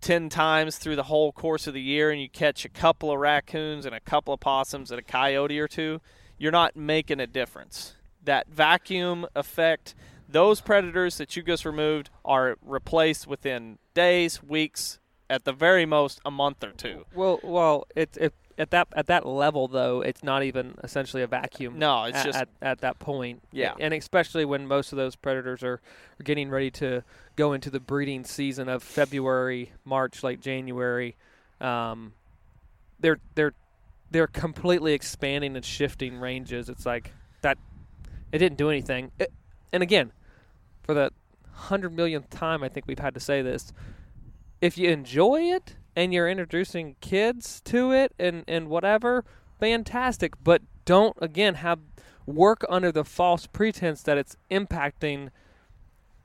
[0.01, 3.19] 10 times through the whole course of the year and you catch a couple of
[3.19, 6.01] raccoons and a couple of possums and a coyote or two,
[6.39, 7.95] you're not making a difference.
[8.25, 9.95] That vacuum effect,
[10.29, 16.21] those predators that you just removed are replaced within days, weeks, at the very most
[16.25, 17.05] a month or two.
[17.15, 21.27] well, well, it's it, at that at that level though, it's not even essentially a
[21.27, 21.79] vacuum.
[21.79, 23.43] No, it's at, just at, at that point.
[23.53, 23.75] Yeah.
[23.81, 25.81] and especially when most of those predators are,
[26.21, 27.03] are getting ready to
[27.37, 31.17] go into the breeding season of February, March, late January.
[31.61, 32.13] Um,
[33.01, 33.55] they're they're
[34.11, 36.69] they're completely expanding and shifting ranges.
[36.69, 37.13] It's like.
[38.35, 39.13] It didn't do anything.
[39.17, 39.33] It,
[39.73, 40.11] and again,
[40.83, 41.13] for the
[41.53, 43.73] hundred millionth time, I think we've had to say this.
[44.61, 49.25] If you enjoy it and you're introducing kids to it and and whatever,
[49.61, 50.35] fantastic.
[50.43, 51.79] But don't again have
[52.27, 55.31] work under the false pretense that it's impacting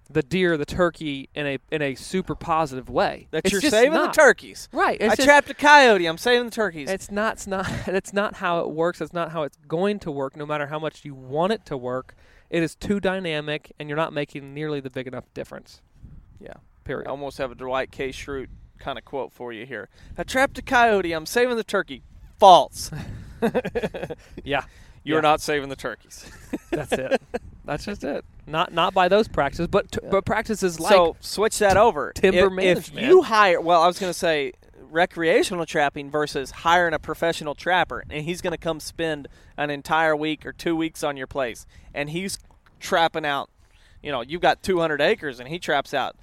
[0.10, 3.28] the deer, the turkey in a in a super positive way.
[3.32, 4.14] That It's you're just saving not.
[4.14, 4.68] the turkeys.
[4.72, 5.02] Right.
[5.02, 6.06] I It's just- trapped a coyote.
[6.06, 6.90] I'm saving the turkeys.
[6.90, 7.34] it's not.
[7.34, 7.70] It's not.
[7.88, 9.02] It's not how it works.
[9.02, 10.36] It's not how it's going to work.
[10.36, 12.16] No matter how much you want it to work,
[12.50, 15.82] it is too dynamic, and you're not making nearly the big enough difference.
[16.40, 16.54] Yeah.
[16.86, 17.08] Period.
[17.08, 18.10] I almost have a Dwight K.
[18.10, 18.48] Schrute
[18.80, 19.90] kind of quote for you here.
[20.18, 21.12] I trapped a coyote.
[21.12, 22.04] I'm saving the turkey.
[22.40, 22.90] False.
[24.44, 24.64] Yeah.
[25.04, 25.22] You're Yeah.
[25.22, 26.30] not saving the turkeys.
[26.72, 27.22] That's it.
[27.66, 28.26] That's just it.
[28.48, 32.12] Not not by those practices, but t- but practices like so switch that over.
[32.14, 33.04] timber if, management.
[33.06, 34.54] If you hire, well, I was going to say
[34.90, 40.16] recreational trapping versus hiring a professional trapper, and he's going to come spend an entire
[40.16, 42.40] week or two weeks on your place, and he's
[42.80, 43.50] trapping out.
[44.02, 46.16] You know, you've got 200 acres, and he traps out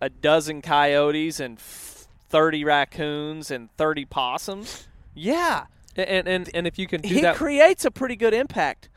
[0.00, 4.88] a dozen coyotes and 30 raccoons and 30 possums.
[5.14, 8.88] Yeah, and and and if you can do he that, creates a pretty good impact.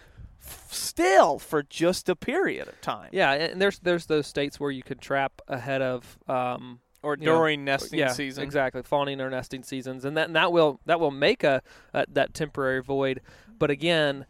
[0.42, 3.32] f- Still, for just a period of time, yeah.
[3.34, 7.38] And there's there's those states where you can trap ahead of um or you know,
[7.38, 8.44] during nesting yeah, season.
[8.44, 11.62] exactly fawning or nesting seasons, and that and that will that will make a,
[11.94, 13.22] a that temporary void.
[13.60, 14.26] But again,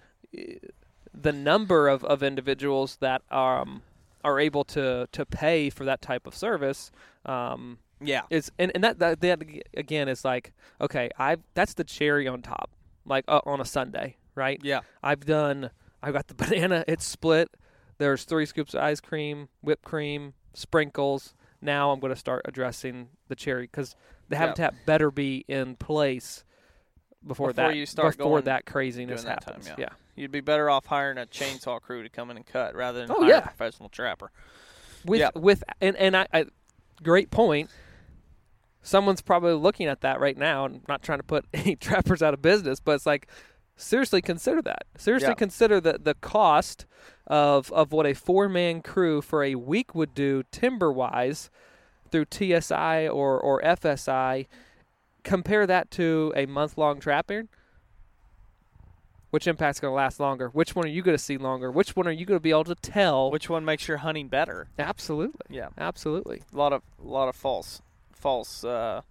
[1.14, 3.82] the number of, of individuals that um
[4.24, 6.92] are able to to pay for that type of service
[7.26, 9.42] um Yeah, is and, and that, that that
[9.76, 12.70] again is like okay I that's the cherry on top
[13.06, 14.82] like uh, on a Sunday right yeah.
[15.02, 15.70] I've done
[16.04, 17.50] I've got the banana it's split
[17.98, 23.08] there's three scoops of ice cream whipped cream sprinkles now I'm going to start addressing
[23.30, 23.96] the cherry because
[24.28, 24.40] the Yeah.
[24.40, 26.44] habitat better be in place
[27.26, 29.90] before, Before that you start before going- that craziness that time, happens yeah.
[30.16, 33.16] You'd be better off hiring a chainsaw crew to come in and cut rather than
[33.18, 33.38] Oh, yeah.
[33.40, 34.32] a professional trapper.
[35.06, 35.30] with Yeah.
[35.36, 36.46] with and and I, I
[37.04, 37.70] great point.
[38.86, 42.36] Someone's probably looking at that right now, and not trying to put any trappers out
[42.36, 43.28] of business, but it's like
[43.76, 44.84] seriously consider that.
[44.96, 45.34] Seriously Yeah.
[45.34, 46.86] consider the the cost
[47.26, 51.50] of of what a four man crew for a week would do timber wise
[52.12, 54.46] through TSI or or FSI.
[55.24, 57.50] Compare that to a month long trapping.
[59.32, 60.48] Which impact's going to last longer?
[60.50, 61.70] Which one are you going to see longer?
[61.72, 63.32] Which one are you going to be able to tell?
[63.32, 64.68] Which one makes your hunting better?
[64.80, 65.42] Absolutely.
[65.50, 66.44] Yeah, Absolutely.
[66.54, 67.82] a lot of a lot of false
[68.26, 69.02] false uh,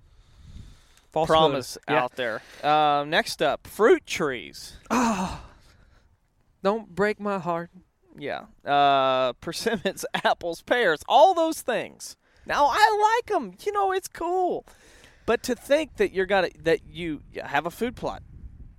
[1.13, 2.03] False promise Yeah.
[2.03, 2.43] out there.
[2.65, 4.77] Um, next up, fruit trees.
[4.91, 5.41] Oh,
[6.65, 7.71] Don't break my heart.
[8.19, 12.17] Yeah, uh, persimmons, apples, pears, all those things.
[12.47, 13.53] Now I like them.
[13.65, 14.67] You know, it's cool.
[15.27, 18.23] But to think that you're gonna that you have a food plot.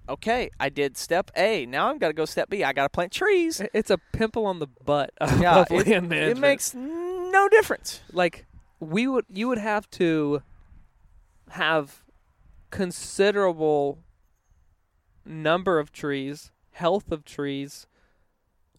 [0.10, 1.66] Okay, I did step A.
[1.66, 2.64] Now I'm got to go step B.
[2.64, 3.62] I got to plant trees.
[3.74, 8.02] It's a pimple on the butt of, Yeah, it, it makes no difference.
[8.14, 8.46] like
[8.80, 10.42] we would you would have to
[11.52, 12.04] have
[12.72, 14.00] considerable
[15.26, 17.88] number of trees, health of trees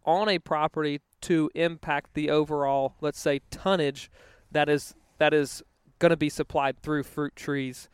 [0.04, 4.10] on a property to impact the overall, let's say, tonnage
[4.52, 5.62] that is that is
[5.98, 7.88] going to be supplied through fruit trees.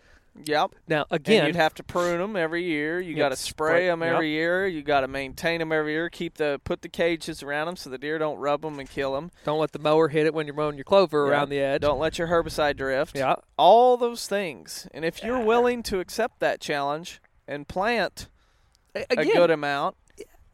[0.45, 0.71] Yep.
[0.89, 2.99] Now And again, you'd have to prune them every year.
[3.01, 4.15] You Yep, got to spray- them yep.
[4.15, 4.67] every year.
[4.67, 6.09] You got to maintain them every year.
[6.09, 9.13] Keep the put the cages around them so the deer don't rub them and kill
[9.15, 9.31] them.
[9.45, 11.33] don't let the mower hit it when you're mowing your clover Yeah.
[11.33, 11.83] around the edge.
[11.83, 13.17] Don't let your herbicide drift.
[13.17, 13.35] Yeah.
[13.59, 14.89] All those things.
[14.95, 18.29] And if you're willing to accept that challenge and plant
[18.95, 19.97] A- a good amount,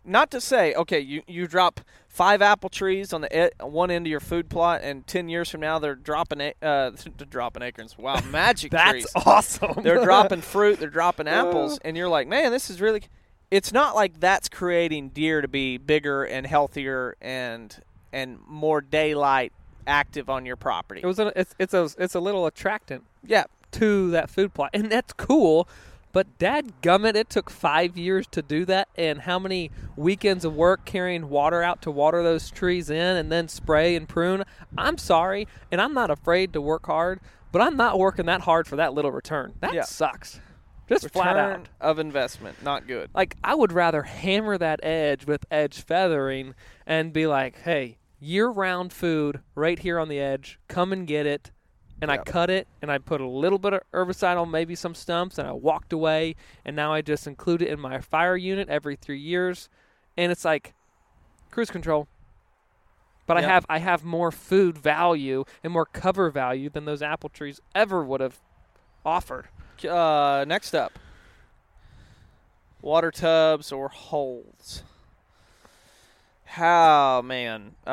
[0.09, 4.07] not to say, okay, you, you drop five apple trees on the e- one end
[4.07, 7.63] of your food plot, and ten years from now they're dropping a- uh, they're dropping
[7.63, 7.97] acorns.
[7.97, 8.83] Wow, magic trees.
[8.83, 9.27] that's trees.
[9.27, 9.83] awesome.
[9.83, 13.03] they're dropping fruit, they're dropping apples, and you're like, man, this is really.
[13.51, 17.75] It's not like that's creating deer to be bigger and healthier and
[18.13, 19.53] and more daylight
[19.87, 21.01] active on your property.
[21.03, 24.71] It was a, it's it's a it's a little attractant yeah, to that food plot,
[24.75, 25.69] and that's cool.
[26.19, 30.53] But dad gummit, it took five years to do that, and how many weekends of
[30.53, 34.43] work carrying water out to water those trees in, and then spray and prune.
[34.77, 37.21] I'm sorry, and I'm not afraid to work hard,
[37.53, 39.53] but I'm not working that hard for that little return.
[39.61, 39.83] That Yeah.
[39.83, 40.41] sucks.
[40.89, 41.69] Just flat out.
[41.81, 43.11] of investment, not good.
[43.15, 48.93] Like I would rather hammer that edge with edge feathering and be like, "Hey, year-round
[48.93, 50.59] food right here on the edge.
[50.67, 51.53] Come and get it."
[52.01, 54.95] And I cut it and I put a little bit of herbicide on maybe some
[54.95, 58.69] stumps and I walked away and now I just include it in my fire unit
[58.69, 59.69] every 3 years
[60.17, 60.75] and it's like
[61.51, 62.07] cruise control.
[63.27, 67.29] But I have I have more food value and more cover value than those apple
[67.29, 68.41] trees ever would have
[69.05, 69.49] offered.
[69.87, 70.99] Uh, next up,
[72.81, 74.83] water tubs or holes.
[76.59, 77.75] How man?
[77.87, 77.93] Um,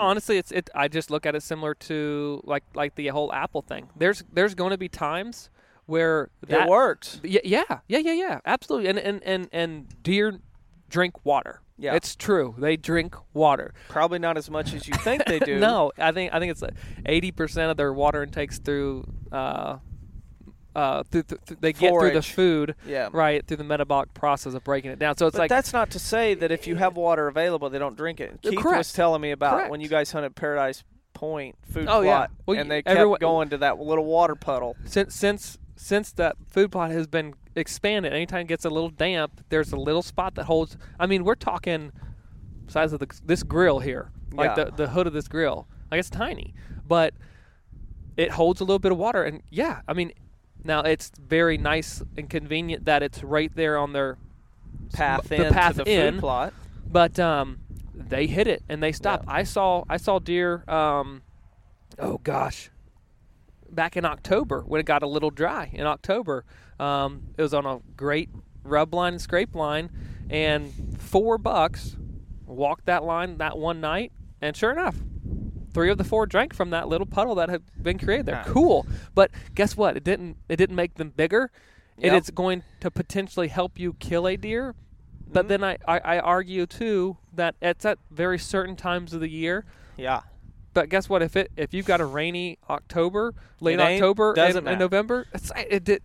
[0.00, 3.62] honestly it's it i just look at it similar to like like the whole apple
[3.62, 5.50] thing there's there's going to be times
[5.86, 7.20] where that it worked.
[7.22, 8.88] Yeah, yeah, yeah, yeah, yeah, absolutely.
[8.90, 10.38] And and and and deer
[10.88, 11.62] drink water.
[11.78, 11.94] Yeah.
[11.94, 12.54] it's true.
[12.56, 13.74] They drink water.
[13.90, 15.58] Probably not as much as you think they do.
[15.58, 16.62] no, I think I think it's
[17.04, 19.06] eighty percent of their water intakes through.
[19.30, 19.78] Uh,
[20.76, 23.08] uh, through, through, through- they get through the food, Yeah.
[23.12, 25.16] right, through the metabolic process of breaking it down.
[25.16, 27.78] So it's But like that's not to say that if you have water available, they
[27.78, 28.40] don't drink it.
[28.42, 29.70] Keith was telling me about Correct.
[29.70, 32.10] when you guys hunted Paradise Point food Oh, yeah.
[32.18, 34.76] plot, Well, and they kept everyone- going to that little water puddle.
[34.84, 39.40] since since since that food plot has been expanded, anytime it gets a little damp,
[39.48, 40.76] there's a little spot that holds.
[41.00, 41.90] I mean, we're talking
[42.68, 44.64] size of the, this grill here, like Yeah.
[44.64, 45.66] the the hood of this grill.
[45.90, 46.52] Like it's tiny,
[46.86, 47.14] but
[48.18, 49.22] it holds a little bit of water.
[49.22, 50.12] And yeah, I mean,
[50.64, 54.18] now it's very nice and convenient that it's right there on their
[54.92, 56.18] Path the in path the in.
[56.18, 56.52] plot.
[56.86, 57.58] but um,
[57.94, 59.24] they hit it and they stopped.
[59.26, 60.64] I saw I saw deer.
[60.68, 61.22] Um,
[61.98, 62.70] oh gosh,
[63.70, 66.44] back in October when it got a little dry in October.
[66.78, 68.28] Um, it was on a great
[68.62, 69.90] rub line and scrape line,
[70.30, 71.96] and four bucks
[72.46, 74.96] walked that line that one night, and sure enough.
[75.76, 78.36] Three of the four drank from that little puddle that had been created there.
[78.36, 78.46] Nice.
[78.48, 79.94] Cool, but guess what?
[79.94, 80.38] It didn't.
[80.48, 81.50] It didn't make them bigger.
[81.98, 82.22] It Yep.
[82.22, 85.32] is going to potentially help you kill a deer, Mm-hmm.
[85.34, 89.28] but then I, I, I argue too that it's at very certain times of the
[89.28, 89.66] year.
[89.98, 90.22] Yeah.
[90.72, 91.20] But guess what?
[91.20, 94.78] If it if you've got a rainy October, late It October, and, and.
[94.78, 96.02] November, it's it did.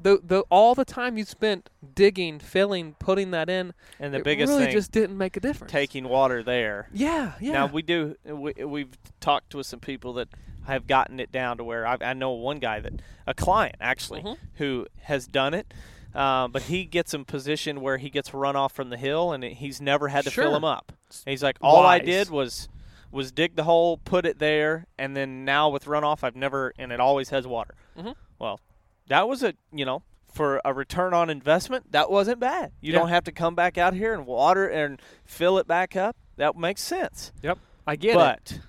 [0.00, 4.50] The, the all the time you spent digging, filling, putting that in, And the biggest
[4.50, 5.72] really thing, just didn't make a difference.
[5.72, 6.88] taking water there.
[6.92, 7.52] yeah, yeah.
[7.52, 8.14] Now we do.
[8.24, 10.28] We, we've talked with some people that
[10.66, 12.92] have gotten it down to where I, I know one guy that
[13.26, 14.36] a client actually Mhm.
[14.56, 15.72] who has done it,
[16.14, 19.54] uh, but he gets in position where he gets runoff from the hill and it,
[19.54, 20.52] he's never had to fill Sure.
[20.52, 20.92] them up.
[21.24, 22.68] And he's like, all I did was
[23.10, 26.92] was dig the hole, put it there, and then now with runoff, I've never and
[26.92, 27.74] it always has water.
[27.98, 28.14] Mhm.
[28.38, 28.60] Well,
[29.08, 30.02] that was a you know.
[30.30, 32.70] For a return on investment, that wasn't bad.
[32.80, 32.98] You Yeah.
[33.00, 36.16] don't have to come back out here and water and fill it back up.
[36.36, 37.32] That makes sense.
[37.42, 38.14] yep, I get it.
[38.14, 38.60] but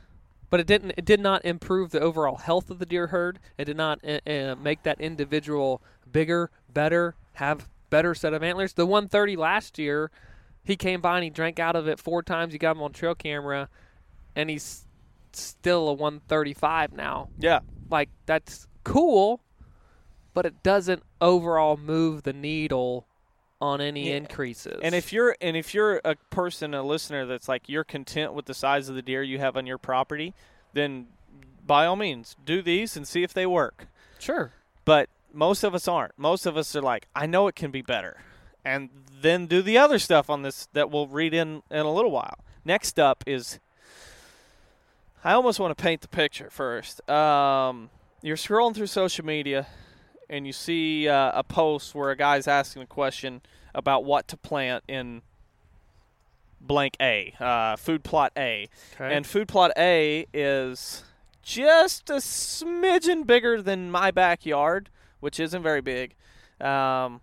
[0.49, 3.65] but it didn't it did not improve the overall health of the deer herd it
[3.65, 5.81] did not uh, uh, make that individual
[6.11, 10.09] bigger better have better set of antlers the 130 last year
[10.63, 12.91] he came by and he drank out of it four times he got him on
[12.91, 13.69] trail camera
[14.35, 14.87] and he's
[15.33, 17.59] still a 135 now yeah,
[17.91, 19.41] like that's cool
[20.39, 23.05] but it doesn't overall move the needle
[23.59, 24.15] on any Yeah.
[24.15, 28.31] increases and if you're and if you're a person, a listener that's like you're content
[28.31, 30.33] with the size of the deer you have on your property,
[30.71, 31.07] then
[31.67, 33.87] by all means do these and see if they work.
[34.17, 34.53] sure
[34.85, 36.17] But most of us aren't.
[36.17, 38.21] Most of us are like, I know it can be better,
[38.63, 38.87] and
[39.21, 42.37] then do the other stuff on this that we'll read in in a little while.
[42.63, 43.59] Next up is,
[45.21, 47.07] I almost want to paint the picture first.
[47.09, 47.89] Um,
[48.21, 49.67] you're scrolling through social media,
[50.30, 53.41] and you see uh, a post where a guy's asking a question
[53.73, 55.21] about what to plant in
[56.61, 58.67] blank A, uh, food plot A.
[58.95, 59.15] okay.
[59.15, 61.03] And food plot A is
[61.41, 66.15] just a smidgen bigger than my backyard, which isn't very big.
[66.59, 67.21] Um,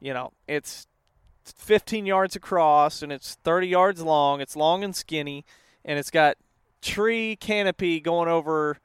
[0.00, 0.86] you know, it's
[1.44, 4.40] 15 yards across and it's 30 yards long.
[4.40, 5.44] It's long and skinny,
[5.84, 6.36] and it's got
[6.82, 8.78] tree canopy going over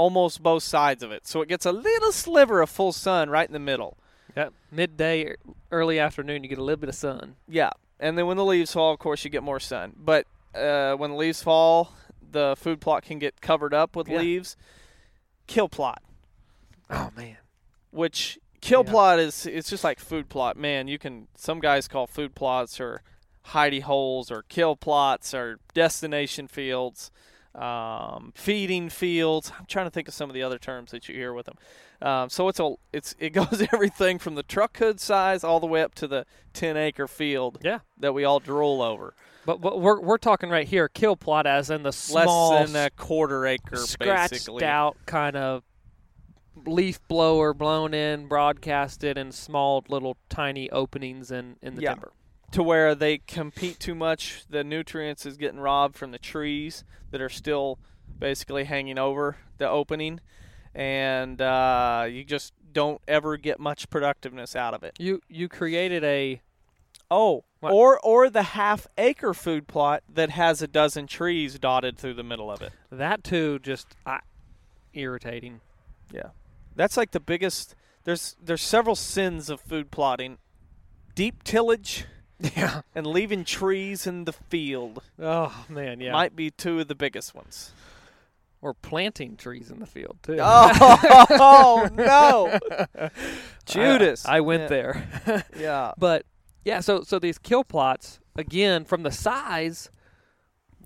[0.00, 1.26] almost both sides of it.
[1.26, 3.96] So it gets a little sliver of full sun right in the middle.
[4.36, 4.52] Yep.
[4.70, 5.34] midday
[5.72, 8.72] early afternoon you get a little bit of sun Yeah, and then when the leaves
[8.72, 9.92] fall, of course, you get more sun.
[9.96, 10.24] But
[10.54, 11.92] uh, when the leaves fall,
[12.30, 14.18] the food plot can get covered up with Yeah.
[14.20, 14.56] leaves.
[15.48, 16.00] Kill plot,
[16.90, 17.36] oh man
[17.90, 18.90] which kill Yeah.
[18.92, 20.56] plot is it's just like food plot.
[20.56, 23.02] Man, you can some guys call food plots or
[23.48, 27.10] hidey holes or kill plots or destination fields,
[27.54, 29.52] um, feeding fields.
[29.58, 31.56] I'm trying to think of some of the other terms that you hear with them.
[32.02, 35.66] Um, so it's a it's it goes everything from the truck hood size all the
[35.66, 36.24] way up to the
[36.54, 39.14] 10 acre field yeah that we all drool over.
[39.46, 42.86] But, but we're we're talking right here kill plot as in the small Less than
[42.86, 44.64] a quarter acre, scratched basically.
[44.64, 45.62] out kind of
[46.66, 51.90] leaf blower blown in, broadcasted in small little tiny openings in in the Yeah.
[51.94, 52.12] timber.
[52.52, 54.44] To where they compete too much.
[54.48, 57.78] The nutrients is getting robbed from the trees that are still
[58.18, 60.20] basically hanging over the opening,
[60.74, 64.96] and uh, you just don't ever get much productiveness out of it.
[64.98, 66.40] You you created a
[67.12, 67.72] Oh, What?
[67.72, 72.22] or or the half acre food plot that has a dozen trees dotted through the
[72.22, 72.72] middle of it.
[72.90, 74.20] that too just I,
[74.94, 75.60] irritating.
[76.12, 76.30] Yeah,
[76.76, 77.74] that's like the biggest.
[78.04, 80.38] There's there's several sins of food plotting:
[81.14, 82.06] deep tillage
[82.56, 82.82] Yeah.
[82.94, 85.02] and leaving trees in the field.
[85.20, 86.12] Oh man, yeah.
[86.12, 87.72] might be two of the biggest ones.
[88.62, 90.36] or planting trees in the field too.
[90.40, 92.58] Oh, no,
[93.66, 94.26] Judas.
[94.26, 94.68] I, I went Yeah.
[94.68, 95.42] there.
[95.58, 95.92] yeah.
[95.98, 96.26] But
[96.64, 99.90] yeah, so so these kill plots again from the size,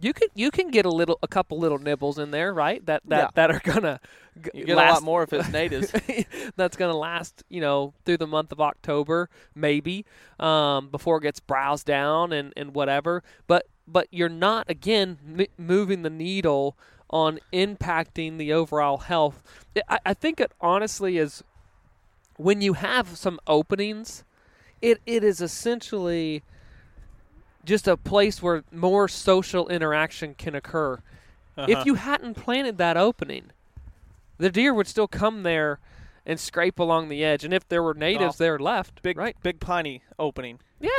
[0.05, 2.85] you can you can get a little a couple little nibbles in there, right?
[2.87, 3.31] That that Yeah.
[3.35, 4.01] that are gonna
[4.43, 5.93] g- You get last, a lot more if it's natives.
[6.57, 10.05] that's gonna last, you know, through the month of October, maybe,
[10.39, 13.23] um, before it gets browsed down and and whatever.
[13.47, 16.77] But but you're not again m- moving the needle
[17.11, 19.43] on impacting the overall health.
[19.89, 21.43] I, I think it honestly is
[22.37, 24.25] when you have some openings,
[24.83, 26.43] it, it is essentially
[27.65, 30.95] just a place where more social interaction can occur.
[31.57, 31.67] Uh-huh.
[31.69, 33.51] If you hadn't planted that opening,
[34.39, 35.79] the deer would still come there
[36.27, 37.45] and scrape along the edge.
[37.45, 39.37] And if there were natives there left, big right?
[39.43, 40.91] big piney opening, Yeah,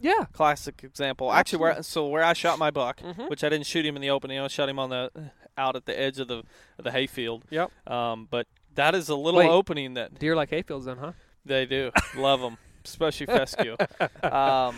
[0.00, 1.32] yeah, classic example.
[1.32, 3.28] Actually, where so where I shot my buck, Mhm.
[3.28, 5.10] which I didn't shoot him in the opening, I shot him on the
[5.56, 6.44] out at the edge of the
[6.78, 7.44] of the hayfield.
[7.50, 7.70] yep.
[7.90, 9.48] Um, but that is a little Wait.
[9.48, 11.12] opening that Deer like hayfields, then, huh?
[11.44, 13.76] They do love them, especially fescue.
[14.22, 14.76] Um,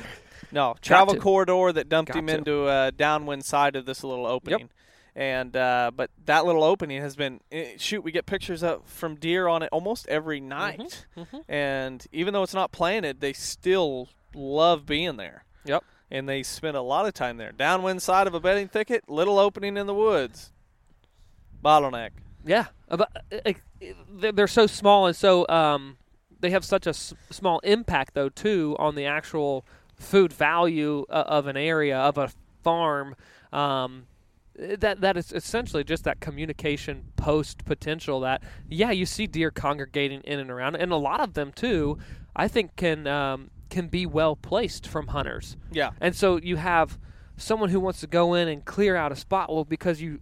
[0.53, 2.35] no travel corridor that dumped Got him to.
[2.35, 4.71] into a downwind side of this little opening.
[5.17, 8.03] And uh, but that little opening has been eh, shoot.
[8.03, 11.45] We get pictures of from deer on it almost every night, mhm.
[11.49, 15.45] and even though it's not planted, they still love being there.
[15.65, 15.85] Yep.
[16.13, 17.51] And they spend a lot of time there.
[17.51, 20.53] Downwind side of a bedding thicket, little opening in the woods.
[21.63, 22.11] Bottleneck.
[22.45, 23.53] Yeah, but uh,
[24.09, 25.99] they're they're so small and so um,
[26.41, 29.67] they have such a s- small impact though too on the actual
[30.01, 32.31] food value uh, of an area of a
[32.65, 33.15] farm.
[33.53, 34.07] Um,
[34.59, 40.21] that that is essentially just that communication post potential that yeah you see deer congregating
[40.23, 41.97] in and around and a lot of them too
[42.37, 45.91] I think can um, can be well placed from hunters Yeah.
[46.01, 46.99] and so you have
[47.39, 49.51] someone who wants to go in and clear out a spot.
[49.51, 50.21] Well, because you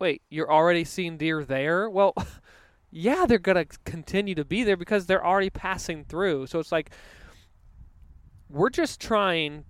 [0.00, 1.88] wait, you're already seeing deer there.
[1.88, 2.14] Well,
[2.90, 6.48] yeah, they're gonna continue to be there because they're already passing through.
[6.48, 6.90] So it's like
[8.56, 9.64] we're just trying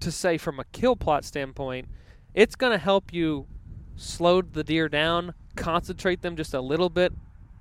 [0.00, 1.88] to say from a kill plot standpoint,
[2.34, 3.46] it's gonna help you
[3.96, 7.12] slow the deer down, concentrate them just a little bit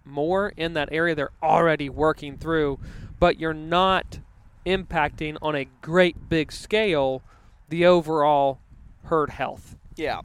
[0.04, 2.80] more in that area they're already working through,
[3.20, 4.20] but you're not
[4.66, 7.22] impacting on a great big scale
[7.70, 8.60] the overall
[9.06, 9.78] herd health.
[9.96, 10.22] Yeah.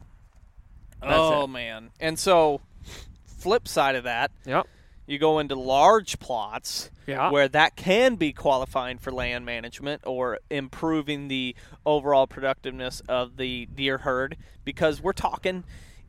[1.01, 1.49] That's oh it.
[1.49, 1.91] man.
[2.01, 2.61] And so
[3.25, 4.67] flip side of that, Yep.
[5.07, 7.31] You go into large plots Yeah.
[7.31, 11.55] where that can be qualifying for land management or improving the
[11.85, 15.65] overall productiveness of the deer herd because we're talking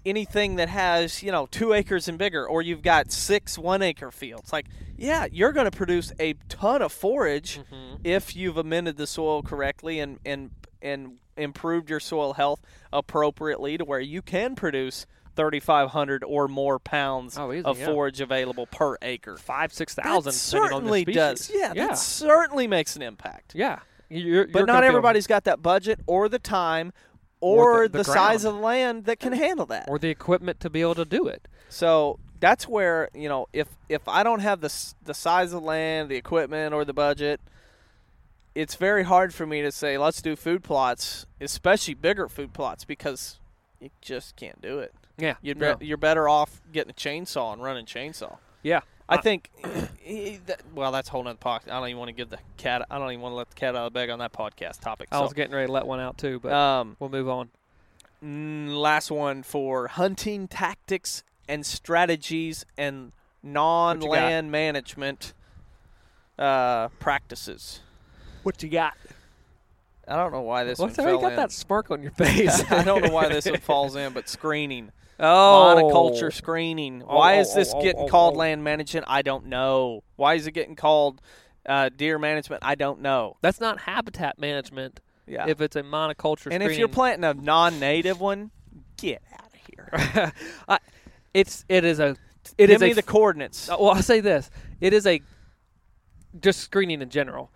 [0.06, 4.10] anything that has you know two acres and bigger or you've got six one acre
[4.10, 7.96] fields like yeah you're going to produce a ton of forage mm-hmm.
[8.04, 12.62] if you've amended the soil correctly and and and improved your soil health
[12.94, 15.06] appropriately to where you can produce
[15.38, 17.86] 3500 or more pounds Oh, easy, of yeah.
[17.86, 21.50] forage available per acre Five, 6,000 that certainly does.
[21.54, 23.56] Yeah, yeah, that certainly makes an impact.
[23.56, 23.80] yeah.
[24.10, 26.92] You're, But you're not everybody's got that budget or the time
[27.40, 29.86] or, Or the, the- the size of the land that can handle that.
[29.90, 31.48] or the equipment to be able to do it.
[31.70, 34.74] So that's where you know if if I don't have the
[35.04, 37.42] the size of the land, the equipment, or the budget,
[38.56, 42.86] it's very hard for me to say let's do food plots, especially bigger food plots,
[42.86, 43.40] because
[43.82, 44.94] you just can't do it.
[45.18, 45.36] Yeah.
[45.42, 45.76] You'd no.
[45.76, 48.38] be, you're better off getting a chainsaw and running chainsaw.
[48.64, 48.82] yeah.
[49.10, 51.70] I Uh, think, that, well, that's a whole nother podcast.
[51.72, 52.86] I don't even want to give the cat.
[52.92, 54.82] I don't even want to let the cat out of the bag on that podcast
[54.82, 55.08] topic.
[55.14, 57.50] I was getting ready to let one out too, but um, we'll move on.
[58.22, 65.34] last one for hunting tactics and strategies and non-land management
[66.38, 67.80] uh, practices.
[68.44, 68.96] What you got?
[70.08, 71.14] I don't know why this What's one that?
[71.14, 71.36] You got in.
[71.38, 72.62] that smirk on your face.
[72.72, 77.04] I don't know why this one falls in, but screening, oh, monoculture screening.
[77.08, 78.40] Oh, Why oh, is this oh, getting oh, called oh.
[78.40, 79.06] land management?
[79.08, 80.04] I don't know.
[80.16, 81.22] Why is it getting called
[81.66, 82.64] uh, deer management?
[82.66, 83.38] I don't know.
[83.42, 85.00] That's not habitat management.
[85.26, 85.46] Yeah.
[85.48, 88.52] If it's a monoculture and if you're planting a non-native one,
[88.96, 90.34] get out of here.
[90.70, 90.80] I,
[91.34, 92.16] it's it is a
[92.58, 93.70] it Give is me a the coordinates.
[93.70, 94.50] Uh, well, I'll say this:
[94.80, 95.22] it is a
[96.40, 97.52] just screening in general.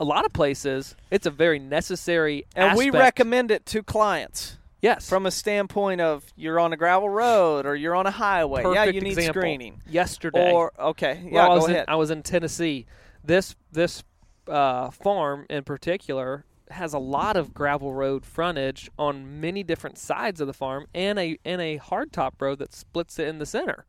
[0.00, 2.46] A lot of places, it's a very necessary.
[2.56, 7.08] and we recommend it to clients yes from a standpoint of you're on a gravel
[7.08, 8.62] road or you're on a highway.
[8.62, 9.80] Perfect yeah, you need screening.
[9.88, 10.52] yesterday.
[10.52, 11.84] Or okay, Well, yeah, I go was ahead.
[11.88, 12.86] In, I was in Tennessee.
[13.24, 14.02] This this
[14.46, 20.40] uh, farm in particular has a lot of gravel road frontage on many different sides
[20.40, 23.84] of the farm, and a and a hardtop road that splits it in the center.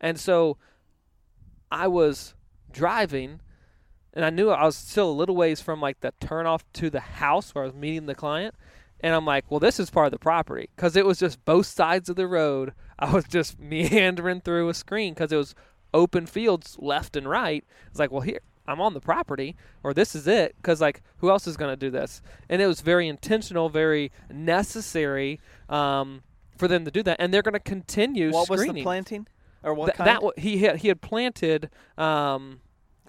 [0.00, 0.56] And so,
[1.72, 2.34] I was
[2.70, 3.40] driving,
[4.12, 7.00] and I knew I was still a little ways from like the turnoff to the
[7.00, 8.54] house where I was meeting the client,
[9.00, 11.66] And I'm like, well, this is part of the property because it was just both
[11.66, 12.72] sides of the road.
[12.98, 15.54] I was just meandering through a screen because it was
[15.94, 17.64] open fields left and right.
[17.88, 21.30] It's like, well, here I'm on the property, or this is it, because like, who
[21.30, 22.20] else is going to do this?
[22.50, 25.40] And it was very intentional, very necessary
[25.70, 26.22] um,
[26.56, 28.30] for them to do that, and they're going to continue.
[28.30, 29.26] What was the planting,
[29.62, 30.20] or what Th- kind?
[30.22, 32.60] that he had he had planted um,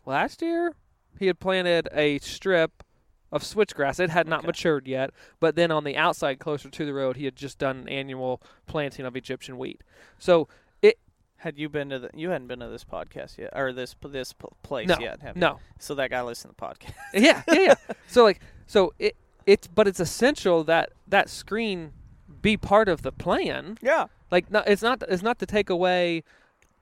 [0.05, 0.75] last year.
[1.19, 2.83] He had planted a strip
[3.31, 3.99] of switchgrass.
[3.99, 4.47] It had not Okay.
[4.47, 7.77] matured yet, but then on the outside, closer to the road, he had just done
[7.81, 9.81] an annual planting of Egyptian wheat.
[10.17, 10.47] So
[10.81, 10.97] it
[11.37, 12.09] Had you been to the?
[12.13, 15.21] You hadn't been to this podcast yet, or this this place no, yet?
[15.21, 15.41] Have you?
[15.41, 16.93] no, So that guy listened to the podcast.
[17.13, 17.75] yeah, yeah, yeah.
[18.07, 19.15] So like, so it
[19.45, 21.93] it's but it's essential that that screen
[22.41, 23.77] be part of the plan.
[23.81, 24.07] yeah.
[24.31, 26.23] Like, no, it's not it's not to take away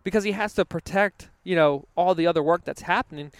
[0.03, 3.31] because he has to protect you know all the other work that's happening.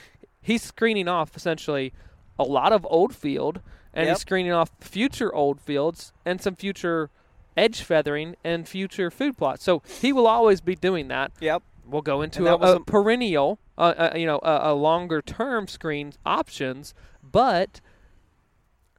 [0.42, 1.94] He's screening off essentially
[2.40, 3.62] a lot of old field,
[3.94, 4.16] and Yep.
[4.16, 7.10] he's screening off future old fields and some future
[7.56, 9.64] edge feathering and future food plots.
[9.64, 11.32] So he will always be doing that.
[11.40, 11.64] Yep.
[11.86, 15.68] We'll go into And a, a perennial, uh, uh, you know, a, a longer term
[15.68, 17.82] screen options, but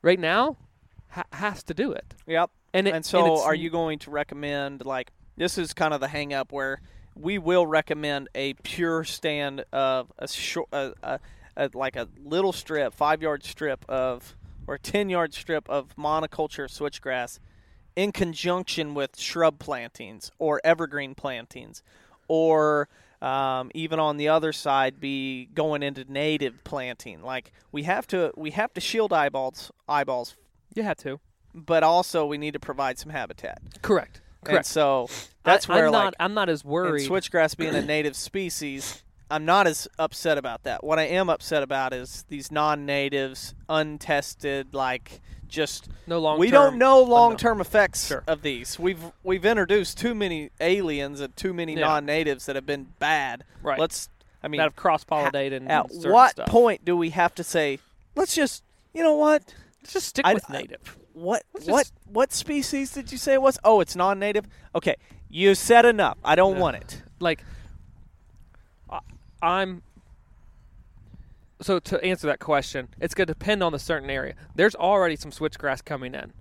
[0.03, 0.57] right now
[1.11, 2.15] ha- has to do it.
[2.27, 2.51] Yep.
[2.75, 6.01] And, it, and so, it's- are you going to recommend like this is kind of
[6.01, 6.81] the hang up where
[7.15, 11.21] we will recommend a pure stand of a short, a, a,
[11.59, 14.35] a, like a little strip, five yard strip of
[14.67, 17.39] or a ten yard strip of monoculture switchgrass,
[17.97, 21.83] in conjunction with shrub plantings or evergreen plantings,
[22.29, 22.89] or
[23.21, 27.23] um, even on the other side be going into native planting.
[27.23, 30.37] Like we have to we have to shield eyeballs eyeballs,
[30.75, 31.19] You have to.
[31.55, 33.59] but also we need to provide some habitat.
[33.83, 34.21] Correct.
[34.43, 34.67] And Correct.
[34.67, 35.09] so
[35.43, 36.15] that's I, where I'm like not.
[36.21, 37.09] I'm not as worried.
[37.09, 40.83] switchgrass being a native species, I'm not as upset about that.
[40.83, 46.39] What I am upset about is these non-natives, untested, like just no long.
[46.39, 48.23] we don't know long-term effects Sure.
[48.27, 48.79] of these.
[48.79, 51.87] We've we've introduced too many aliens and too many Yeah.
[51.87, 53.45] non-natives that have been bad.
[53.63, 53.79] Right.
[53.79, 54.09] Let's.
[54.43, 55.57] I mean, that have cross pollinated.
[55.57, 56.49] and at what stuff.
[56.49, 57.81] point do we have to say,
[58.15, 58.63] let's just,
[58.95, 59.43] you know what?
[59.83, 60.97] Let's just stick I- with I- native.
[61.13, 63.59] What Let's what just- what species did you say it was?
[63.65, 64.47] Oh, it's non-native.
[64.77, 64.95] Okay,
[65.29, 66.17] you said enough.
[66.25, 67.03] I don't want it.
[67.21, 67.45] like I-
[69.43, 69.83] I'm
[71.61, 74.35] so to answer that question, it's going to depend on the certain area.
[74.55, 76.33] There's already some switchgrass coming in.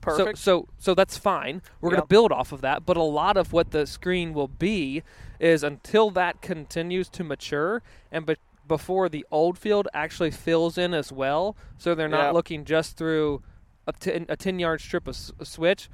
[0.00, 0.38] Perfect.
[0.38, 1.62] So so so that's fine.
[1.80, 4.48] We're going to build off of that, but a lot of what the screen will
[4.48, 5.02] be
[5.40, 7.82] is until that continues to mature
[8.12, 8.36] and be-
[8.68, 12.34] before the old field actually fills in as well, so they're not Yep.
[12.34, 13.42] looking just through
[13.86, 15.88] a 10, a 10 yard strip of s- switch.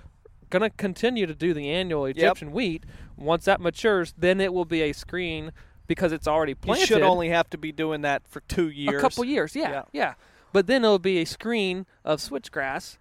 [0.51, 2.85] Going to continue to do the annual Egyptian wheat.
[3.17, 5.53] Once that matures, then it will be a screen
[5.93, 6.81] because it's already planted.
[6.81, 8.97] You should only have to be doing that for two years.
[8.99, 9.55] a couple years.
[9.55, 9.83] Yeah, Yeah.
[9.93, 10.15] yeah,
[10.53, 12.97] But then it'll be a screen of switchgrass,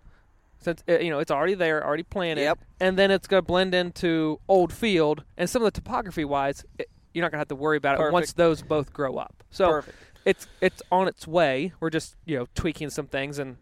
[0.60, 2.42] since uh, you know it's already there, already planted.
[2.44, 2.60] Yep.
[2.80, 6.66] And then it's going to blend into old field, and some of the topography wise,
[6.78, 9.44] it, you're not going to have to worry about it once those both grow up.
[9.50, 9.98] So Perfect.
[10.26, 11.74] it's it's on its way.
[11.80, 13.58] We're just you know tweaking some things, and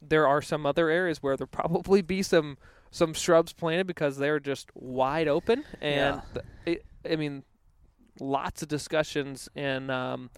[0.00, 2.56] there are some other areas where there'll probably be some
[2.90, 6.42] some shrubs planted because they're just wide open, and Yeah.
[6.64, 7.42] it, I mean,
[8.20, 10.30] lots of discussions and um,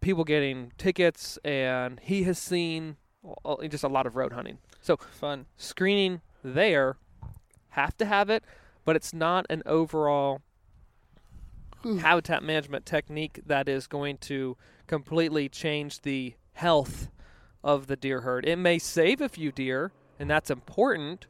[0.00, 2.96] people getting tickets, and he has seen
[3.44, 4.58] uh, just a lot of road hunting.
[4.80, 5.46] So Fun.
[5.56, 6.96] screening there
[7.70, 8.44] have to have it,
[8.84, 10.40] but it's not an overall
[12.00, 17.08] habitat management technique that is going to completely change the health
[17.62, 18.44] of the deer herd.
[18.46, 21.26] It may save a few deer, and that's important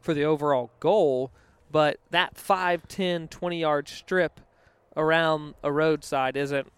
[0.00, 1.32] for the overall goal,
[1.70, 4.40] but that 5, 10, 20 yard strip
[4.98, 6.70] around a roadside isn't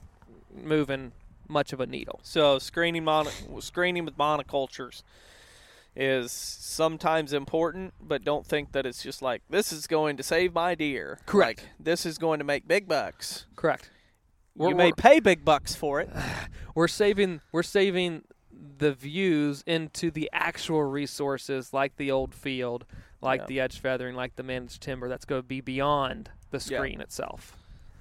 [0.55, 1.11] moving
[1.49, 2.21] much of a needle.
[2.23, 5.03] So screening mono, screening with monocultures
[5.97, 10.55] is sometimes important, but don't think that it's just like this is going to save
[10.55, 11.19] my deer.
[11.27, 11.61] Correct.
[11.63, 13.47] Like, this is going to make big bucks.
[13.57, 13.91] Correct.
[14.55, 16.11] you We're- may we're- pay big bucks for it.
[16.75, 18.23] we're saving we're saving
[18.79, 22.85] the views into the actual resources like the old field,
[23.21, 23.47] like Yeah.
[23.47, 26.79] the edge feathering, like the managed timber that's going to be beyond the Yeah.
[26.79, 27.57] screen itself.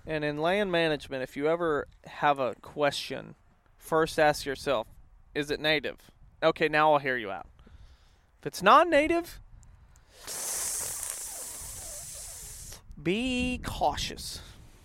[0.09, 3.35] And in land management, if you ever have a question,
[3.77, 4.87] first ask yourself,
[5.35, 5.97] is it native?
[6.41, 7.45] Okay, now I'll hear you out.
[8.39, 9.39] If it's non-native,
[13.01, 14.41] be cautious.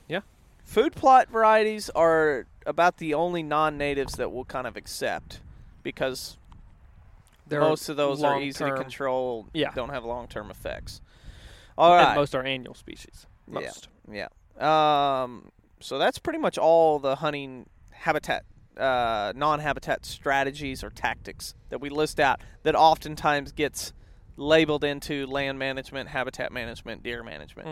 [0.08, 0.20] Yeah.
[0.62, 5.40] Food plot varieties are about the only non-natives that we'll kind of accept
[5.82, 6.36] because
[7.46, 9.72] They're most of those are easy to control, Yeah.
[9.74, 11.00] don't have long-term effects.
[11.78, 13.26] All and most are annual species.
[13.48, 13.60] Yeah.
[13.60, 13.88] Most.
[14.12, 14.28] Yeah.
[14.58, 15.50] Um,
[15.80, 18.44] so that's pretty much all the hunting habitat
[18.76, 23.92] uh, non-habitat strategies or tactics that we list out that oftentimes gets
[24.36, 27.68] labeled into land management, habitat management, deer management.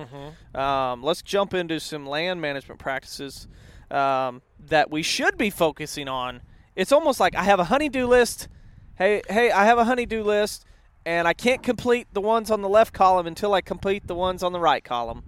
[0.54, 3.48] Um, let's jump into some land management practices
[3.90, 6.40] um, that we should be focusing on.
[6.76, 8.48] It's almost like I have a honeydew list.
[8.94, 10.64] Hey, hey, I have a honeydew list,
[11.04, 14.42] and I can't complete the ones on the left column until I complete the ones
[14.42, 15.24] on the right column.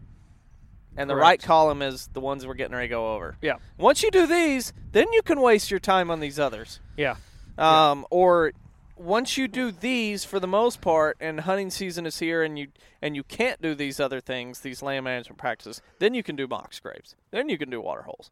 [0.97, 3.37] And the right column is the ones we're getting ready to go over.
[3.43, 3.57] Yeah.
[3.79, 6.81] Once you do these, then you can waste your time on these others.
[6.97, 7.17] Yeah.
[7.59, 8.53] Um, Or
[8.97, 12.69] once you do these, for the most part, and hunting season is here, and you
[13.03, 16.47] and you can't do these other things, these land management practices, then you can do
[16.47, 17.17] mock scrapes.
[17.33, 18.31] Then you can do water holes.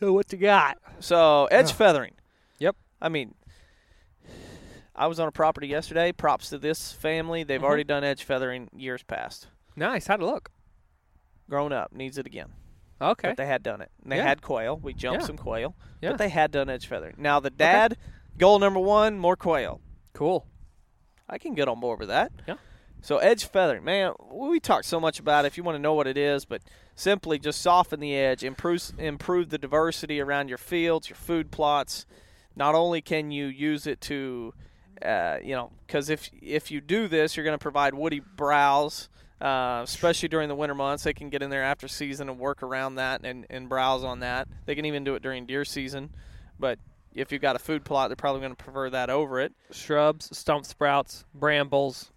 [0.00, 0.78] So what you got?
[1.00, 2.14] So edge feathering.
[2.58, 2.76] Yep.
[3.00, 3.34] I mean,
[4.94, 6.10] I was on a property yesterday.
[6.12, 7.44] Props to this family.
[7.44, 7.64] They've Mhm.
[7.64, 9.48] already done edge feathering years past.
[9.76, 10.06] Nice.
[10.06, 10.50] How'd it look?
[11.48, 12.52] Grown up needs it again.
[13.00, 13.28] Okay.
[13.28, 13.90] But they had done it.
[14.02, 14.24] And they Yeah.
[14.24, 14.76] had quail.
[14.78, 15.26] We jumped Yeah.
[15.26, 15.76] some quail.
[16.00, 16.10] Yeah.
[16.10, 17.14] But they had done edge feathering.
[17.18, 17.96] Now the dad,
[18.38, 19.80] goal number one, more quail.
[20.12, 20.46] Cool.
[21.28, 22.32] I can get on board with that.
[22.46, 22.56] Yeah.
[23.02, 25.48] So edge feathering, man, we talk so much about it.
[25.48, 26.62] If you want to know what it is, but
[26.94, 32.06] simply just soften the edge, improve improve the diversity around your fields, your food plots.
[32.56, 34.54] Not only can you use it to,
[35.04, 39.08] uh, you know, because if if you do this, you're going to provide woody browse,
[39.40, 41.04] uh, especially during the winter months.
[41.04, 44.20] They can get in there after season and work around that and, and browse on
[44.20, 44.48] that.
[44.64, 46.10] They can even do it during deer season,
[46.58, 46.78] but
[47.14, 49.52] if you've got a food plot, they're probably going to prefer that over it.
[49.72, 52.12] Shrubs, stump sprouts, brambles,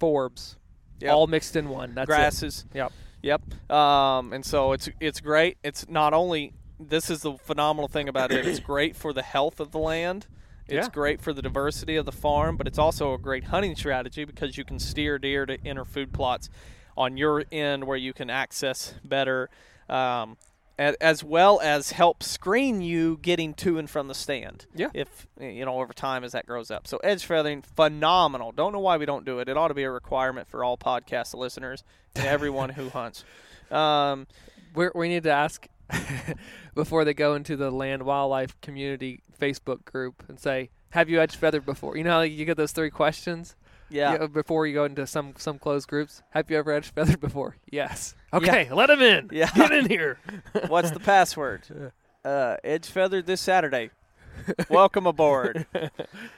[0.00, 0.56] forbs,
[1.00, 1.12] Yep.
[1.12, 1.94] all mixed in one.
[1.94, 2.12] That's it.
[2.12, 2.64] grasses.
[2.72, 2.92] Yep.
[3.22, 3.70] Yep.
[3.70, 5.58] Um, and so it's it's great.
[5.64, 8.46] It's not only this is the phenomenal thing about it.
[8.46, 10.26] It's great for the health of the land.
[10.68, 10.92] It's Yeah.
[10.92, 14.56] great for the diversity of the farm, but it's also a great hunting strategy because
[14.58, 16.48] you can steer deer to enter food plots
[16.96, 19.48] on your end where you can access better,
[19.88, 20.36] um,
[20.78, 24.66] as well as help screen you getting to and from the stand.
[24.74, 24.88] Yeah.
[24.92, 26.86] If you know over time as that grows up.
[26.86, 28.52] So edge feathering, phenomenal.
[28.52, 29.48] Don't know why we don't do it.
[29.48, 31.82] It ought to be a requirement for all podcast listeners
[32.14, 33.24] and everyone who hunts.
[33.70, 34.26] Um,
[34.74, 35.66] We're, we need to ask
[36.74, 41.36] before they go into the land wildlife community Facebook group and say, "Have you edge
[41.36, 43.56] feathered before?" You know how you get those three questions
[43.88, 44.12] yeah.
[44.12, 46.22] You know, before you go into some some closed groups.
[46.30, 47.56] Have you ever edge feathered before?
[47.70, 48.14] Yes.
[48.32, 49.30] Okay, let him in.
[49.32, 49.50] Yeah.
[49.54, 50.18] Get in here.
[50.68, 51.92] What's the password?
[52.24, 53.88] Uh, edge feathered this Saturday.
[54.68, 55.64] Welcome aboard.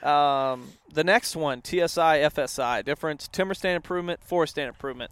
[0.03, 5.09] Um, the next one, TSI, FSI, difference timber stand improvement, forest stand improvement.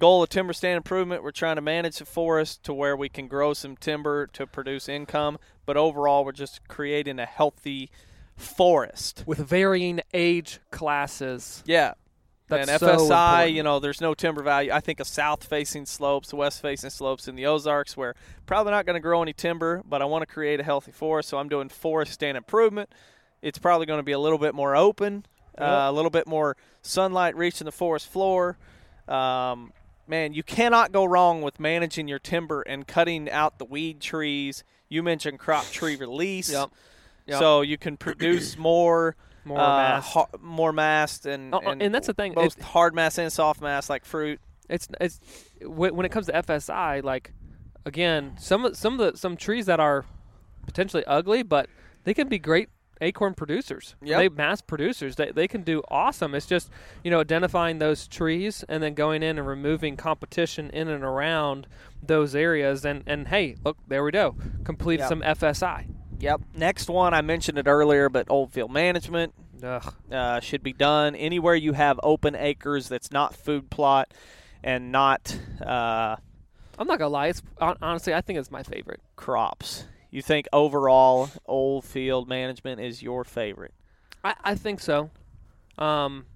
[0.00, 3.28] Goal of timber stand improvement, we're trying to manage the forest to where we can
[3.28, 7.90] grow some timber to produce income, but overall we're just creating a healthy
[8.34, 9.24] forest.
[9.26, 11.62] With varying age classes.
[11.66, 11.92] Yeah.
[12.48, 13.52] That's and FSI, important.
[13.52, 14.72] you know, there's no timber value.
[14.72, 18.14] I think of south facing slopes, west facing slopes in the Ozarks where
[18.46, 21.28] probably not going to grow any timber, but I want to create a healthy forest.
[21.28, 22.88] So I'm doing forest stand improvement.
[23.42, 25.26] It's probably going to be a little bit more open,
[25.58, 28.56] uh, a little bit more sunlight reaching the forest floor.
[29.06, 29.74] Um,
[30.10, 34.64] man, you cannot go wrong with managing your timber and cutting out the weed trees.
[34.88, 36.50] You mentioned crop tree release.
[36.52, 36.70] Yep.
[37.26, 37.38] Yep.
[37.38, 40.12] So you can produce more More uh, mast.
[40.12, 43.32] har- more mast and, Oh, oh, and that's the thing, both it- hard mast and
[43.32, 44.40] soft mast like fruit.
[44.68, 45.20] it's it's
[45.62, 47.32] when when it comes to FSI, like
[47.86, 50.04] again, some some of the some trees that are
[50.66, 51.68] potentially ugly, but
[52.04, 52.68] they can be great
[53.00, 53.94] acorn producers.
[54.02, 54.18] Yep.
[54.18, 55.16] They mast producers.
[55.16, 56.34] They they can do awesome.
[56.34, 56.70] It's just
[57.04, 61.66] you know identifying those trees and then going in and removing competition in and around
[62.02, 62.84] those areas.
[62.84, 64.36] And and hey, look, there we go.
[64.64, 65.08] Complete Yep.
[65.08, 65.86] some FSI.
[66.20, 66.42] Yep.
[66.54, 69.32] Next one I mentioned it earlier, but old field management
[69.62, 69.94] Ugh.
[70.12, 74.12] uh, should be done anywhere you have open acres that's not food plot
[74.62, 75.34] and not
[75.64, 76.16] uh,
[76.78, 77.28] I'm not gonna lie.
[77.28, 79.00] It's honestly, I think it's my favorite.
[79.16, 79.84] crops.
[80.10, 83.72] You think overall old field management is your favorite?
[84.24, 85.10] I, I think so.
[85.78, 86.26] Um,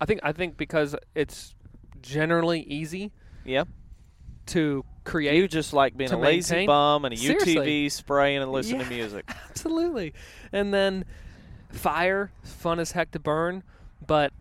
[0.00, 1.54] I think I think because it's
[2.02, 3.10] generally easy
[3.44, 3.64] Yeah.
[4.46, 5.36] to create.
[5.36, 7.54] You just like being a lazy bum and a Seriously.
[7.56, 8.88] UTV spraying and listening Yeah.
[8.88, 9.30] to music.
[9.50, 10.12] Absolutely.
[10.52, 11.04] And then
[11.70, 13.62] fire, fun as heck to burn,
[14.06, 14.32] but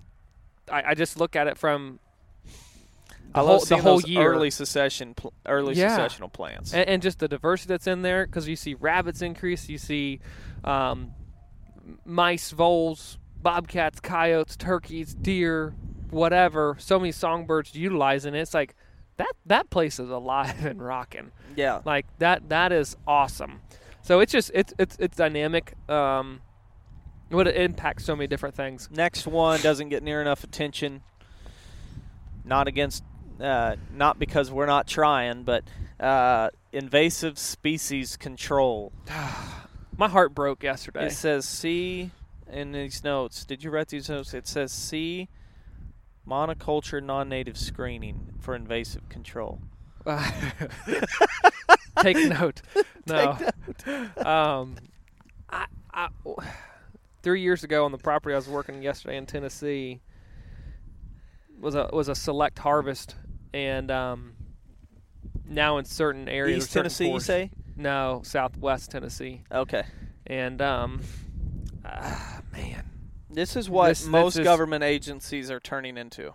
[0.69, 1.99] I, I just look at it from
[3.34, 4.34] the I whole, the whole year.
[4.34, 5.97] early succession, pl- early Yeah.
[5.97, 6.73] successional plants.
[6.73, 10.19] and, and just the diversity that's in there because you see rabbits increase, you see
[10.63, 11.11] um,
[12.05, 15.73] mice, voles, bobcats, coyotes, turkeys, deer,
[16.11, 16.75] whatever.
[16.79, 18.39] So many songbirds utilizing it.
[18.41, 18.75] It's like
[19.17, 21.31] that that place is alive and rocking.
[21.55, 21.81] yeah.
[21.86, 23.61] Like that that is awesome.
[24.01, 25.73] So it's just it's it's it's dynamic.
[25.89, 26.41] Um,
[27.29, 28.89] it would impact so many different things.
[28.91, 31.01] Next one doesn't get near enough attention.
[32.45, 33.03] Not against,
[33.43, 35.63] uh, not because we're not trying, but
[35.99, 38.91] Uh, invasive species control.
[39.97, 41.05] My heart broke yesterday.
[41.05, 42.09] It says C
[42.51, 43.45] in these notes.
[43.45, 44.33] Did you write these notes?
[44.33, 45.29] It says C
[46.27, 49.61] monoculture non-native screening for invasive control.
[52.01, 52.61] Take note.
[53.05, 53.37] No.
[54.17, 54.75] Um,
[55.49, 56.07] I, I,
[57.21, 59.99] three years ago on the property I was working yesterday in Tennessee
[61.59, 63.15] was a was a select harvest,
[63.54, 64.34] and um,
[65.45, 67.51] now in certain areas, East certain Tennessee, you say?
[67.76, 69.84] No, Southwest Tennessee, Okay.
[70.28, 71.01] and um,
[71.86, 72.89] ah, man,
[73.30, 76.34] This is what This- this most is- government agencies are turning into.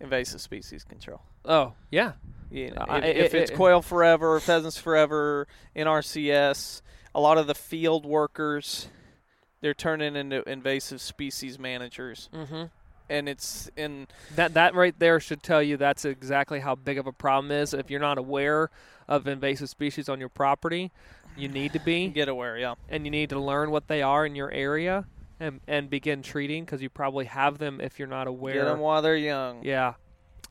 [0.00, 1.20] Invasive species control.
[1.44, 2.12] oh yeah,
[2.50, 5.46] Yeah, Uh, if, it- if it- it's it- quail forever, pheasants forever,
[5.76, 6.82] NRCS,
[7.14, 8.88] a lot of the field workers,
[9.60, 12.64] they're turning into invasive species managers, mm-hmm.
[13.08, 14.06] And it's in
[14.36, 17.74] That that right there should tell you that's exactly how big of a problem is.
[17.74, 18.70] If you're not aware
[19.08, 20.90] of invasive species on your property,
[21.36, 22.58] you need to be, get aware.
[22.58, 25.06] Yeah, and you need to learn what they are in your area,
[25.40, 28.54] and and begin treating because you probably have them if you're not aware.
[28.54, 29.62] get them while they're young.
[29.64, 29.94] Yeah,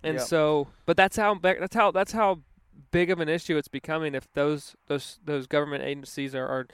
[0.04, 0.26] and Yep.
[0.28, 2.40] so, but that's how big- that's how that's how
[2.92, 4.16] big of an issue it's becoming.
[4.16, 6.68] If those those those government agencies are, are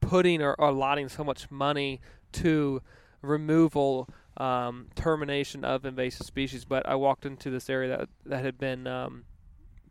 [0.00, 2.00] putting or allotting so much money
[2.32, 2.80] to
[3.20, 4.08] removal,
[4.38, 6.64] um, termination of invasive species.
[6.64, 9.24] But I walked into this area that that had been um,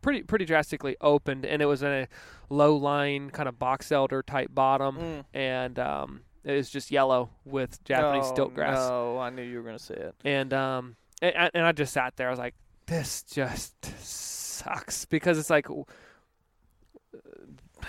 [0.02, 2.08] pretty pretty drastically opened, and it was in a
[2.50, 5.24] low lying kind of box elder type bottom, Mm.
[5.34, 9.58] and um, it was just yellow with Japanese oh, stilt grass No, I knew you
[9.58, 10.14] were going to say it.
[10.24, 12.28] and um and, and I just sat there.
[12.28, 12.54] I was like,
[12.86, 15.66] this just sucks because it's like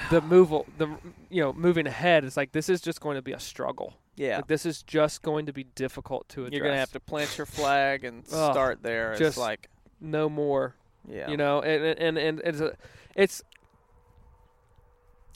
[0.09, 0.87] the move the
[1.29, 2.23] you know moving ahead.
[2.25, 3.93] It's like this is just going to be a struggle.
[4.19, 6.53] Yeah, Like this is just going to be difficult to address.
[6.57, 9.15] you're going to have to plant your flag and Ugh, start there.
[9.15, 9.69] just- like,
[10.01, 10.75] no more.
[11.09, 12.75] yeah, You know, and and and it's a,
[13.15, 13.41] it's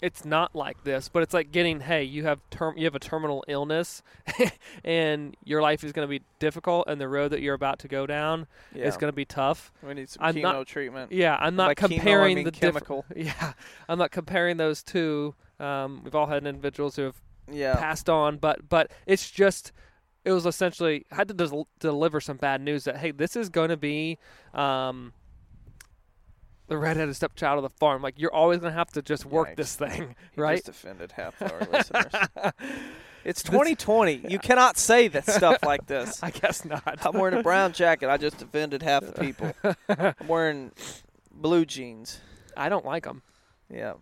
[0.02, 3.00] it's not like this, but it's like getting hey, you have term you have a
[3.00, 4.04] terminal illness
[4.84, 7.88] and your life is going to be difficult and the road that you're about to
[7.88, 8.84] go down yeah.
[8.86, 9.72] is going to be tough.
[9.82, 11.12] we need some I'm chemo not- treatment.
[11.14, 13.06] Yeah, I'm not By chemo, I comparing mean the diff- chemical.
[13.16, 13.54] Yeah,
[13.88, 15.36] I'm not comparing those two.
[15.60, 17.22] Um, we've all had individuals who have
[17.52, 19.72] Yeah, passed on, but but it's just
[20.26, 23.70] it was essentially had to des- deliver some bad news that hey, this is going
[23.70, 24.18] to be
[24.54, 25.12] um,
[26.68, 28.02] the redheaded stepchild of the farm.
[28.02, 29.56] Like you're always going to have to just work Yikes.
[29.58, 30.58] this thing, You right?
[30.58, 32.14] just offended half of our listeners.
[33.26, 34.16] It's 2020.
[34.30, 36.22] You cannot say that stuff like this.
[36.22, 37.00] I guess not.
[37.06, 38.10] I'm wearing a brown jacket.
[38.10, 39.54] I just offended half the people.
[39.88, 40.74] I'm wearing
[41.32, 42.20] blue jeans.
[42.58, 43.22] I don't like them.
[43.74, 43.94] Yeah.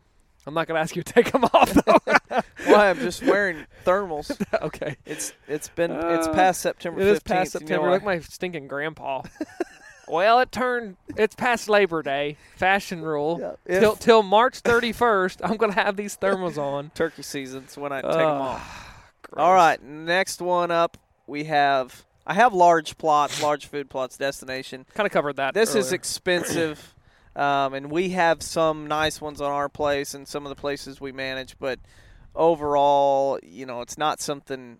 [0.47, 1.97] I'm not going to ask you to take them off though.
[2.65, 2.89] Why?
[2.89, 4.31] I'm just wearing thermals.
[4.61, 4.97] okay.
[5.05, 7.05] It's it's been it's Uh, past September 15th.
[7.05, 7.89] It is past You know September.
[7.91, 9.21] Look, my stinking grandpa.
[10.07, 10.97] well, it turned.
[11.15, 12.37] It's past Labor Day.
[12.55, 13.55] Fashion rule.
[13.67, 16.89] Yeah, Till till March 31st, I'm gonna have these thermals on.
[16.95, 18.87] turkey season's when I take them Ugh, off.
[19.37, 24.85] All right, next one up we have I have large plots, large food plots destination.
[24.93, 25.53] Kind of covered that.
[25.53, 26.90] This is expensive,
[27.35, 30.99] um, and we have some nice ones on our place and some of the places
[30.99, 31.57] we manage.
[31.59, 31.79] But
[32.35, 34.79] overall, you know, it's not something.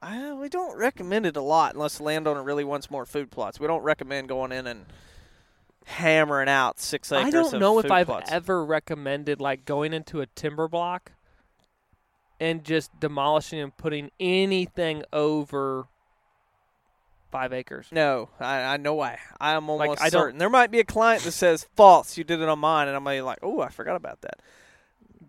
[0.00, 3.60] I, we don't recommend it a lot unless the landowner really wants more food plots.
[3.60, 4.86] We don't recommend going in and
[5.84, 7.26] hammering out six acres.
[7.26, 8.30] I don't know if I've plots.
[8.30, 11.12] ever recommended like going into a timber block
[12.40, 15.86] and just demolishing and putting anything over
[17.32, 17.88] five acres.
[17.90, 19.18] No, I, I know why.
[19.40, 20.38] I am Like, almost I don't- certain.
[20.38, 22.16] There might be a client that says false.
[22.16, 24.40] You did it on mine, and I'm like, oh, I forgot about that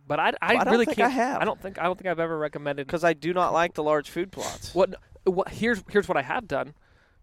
[0.06, 1.14] But I, I, I don't really think I can't.
[1.14, 1.46] have.
[1.46, 4.10] don't think I don't think I've ever recommended because I do not like the large
[4.12, 4.76] food plots.
[4.76, 4.94] What
[5.24, 6.74] what here's here's what I have done,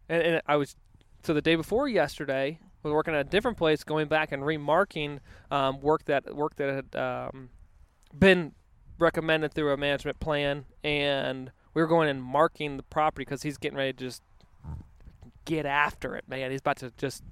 [0.08, 0.74] and, and I was
[1.22, 4.44] so the day before yesterday I was working at a different place, going back and
[4.44, 5.20] remarking
[5.50, 7.50] um, work that work that had um,
[8.18, 8.52] been
[8.98, 13.58] recommended through a management plan, and we were going and marking the property because he's
[13.58, 14.22] getting ready to just
[15.57, 16.51] get after it, man.
[16.51, 17.22] He's about to just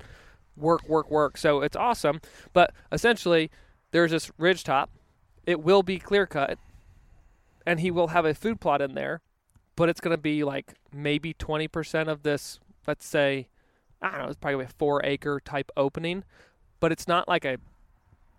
[0.56, 1.36] work, work, work.
[1.36, 2.20] So it's awesome,
[2.52, 3.50] but essentially
[3.90, 4.90] there's this ridge top.
[5.46, 6.58] It will be clear cut,
[7.66, 9.22] and he will have a food plot in there
[9.78, 12.58] but it's going to be like maybe 20% of this,
[12.88, 13.46] let's say,
[14.02, 16.24] I don't know, it's probably a four acre type opening,
[16.80, 17.58] but it's not like a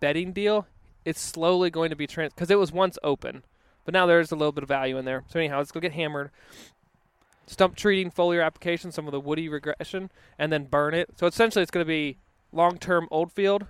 [0.00, 0.66] bedding deal.
[1.06, 3.42] It's slowly going to be trans because it was once open,
[3.86, 5.24] but now there's a little bit of value in there.
[5.28, 6.30] So, anyhow, it's going to get hammered.
[7.50, 11.08] Stump treating, foliar application, some of the woody regression, and then burn it.
[11.16, 12.16] So, essentially, it's going to be
[12.52, 13.66] long term old field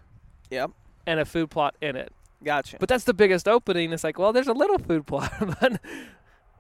[0.51, 0.73] Yep,
[1.07, 2.13] and a food plot in it.
[2.45, 2.77] gotcha.
[2.79, 3.93] But that's the biggest opening.
[3.93, 5.81] It's like, well, there's a little food plot, but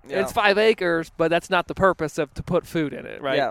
[0.08, 0.20] Yeah.
[0.22, 3.36] It's five acres, but that's not the purpose of to put food in it, right?
[3.36, 3.50] Yeah.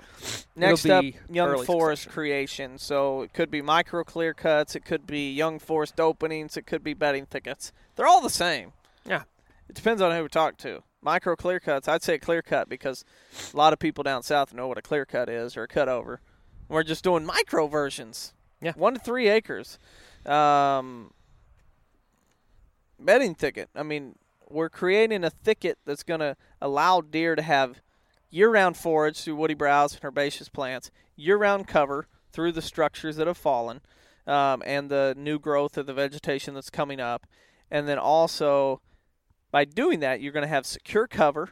[0.56, 2.14] Next up, young forest succession.
[2.14, 2.78] creation.
[2.80, 6.84] So it could be micro clear cuts, it could be young forest openings, it could
[6.84, 7.72] be bedding thickets.
[7.96, 8.72] They're all the same.
[9.06, 9.24] Yeah.
[9.70, 10.82] It depends on who we talk to.
[11.02, 13.06] Micro clear cuts, I'd say clear cut because
[13.54, 15.88] a lot of people down south know what a clear cut is or a cut
[15.88, 16.22] over.
[16.68, 18.34] We're just doing micro versions.
[18.62, 18.74] Yeah.
[18.76, 19.80] One to three acres.
[20.26, 21.14] Um,
[23.00, 23.70] bedding thicket.
[23.76, 24.16] I mean,
[24.50, 27.82] we're creating a thicket that's going to allow deer to have
[28.30, 33.38] year-round forage through woody browse and herbaceous plants, year-round cover through the structures that have
[33.38, 33.82] fallen,
[34.28, 37.26] um, and the new growth of the vegetation that's coming up,
[37.72, 38.82] and then also
[39.52, 41.50] by doing that, you're going to have secure cover,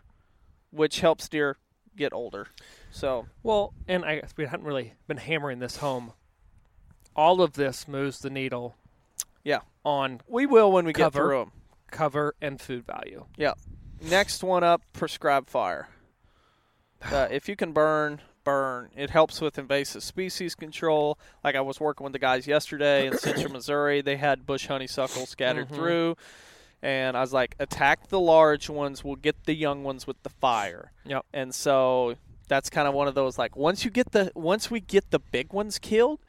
[0.71, 1.57] which helps deer
[1.95, 2.47] get older.
[2.91, 6.13] So Well, and I we hadn't really been hammering this home.
[7.15, 8.75] All of this moves the needle.
[9.43, 9.59] Yeah.
[9.83, 11.19] On we will when we get Cover.
[11.27, 11.51] through them.
[11.91, 13.25] cover and food value.
[13.37, 13.53] Yeah.
[14.01, 15.89] Next one up, prescribed fire.
[17.11, 18.89] Uh, if you can burn, burn.
[18.95, 21.19] It helps with invasive species control.
[21.43, 25.27] Like I was working with the guys yesterday in central Missouri, they had bush honeysuckle
[25.27, 25.75] scattered Mhm.
[25.75, 26.17] through,
[26.81, 30.29] and I was like, attack the large ones, we'll get the young ones with the
[30.29, 30.91] fire.
[31.05, 31.25] Yep.
[31.33, 32.15] And so
[32.47, 35.19] that's kind of one of those like once you get the once we get the
[35.19, 36.19] big ones killed,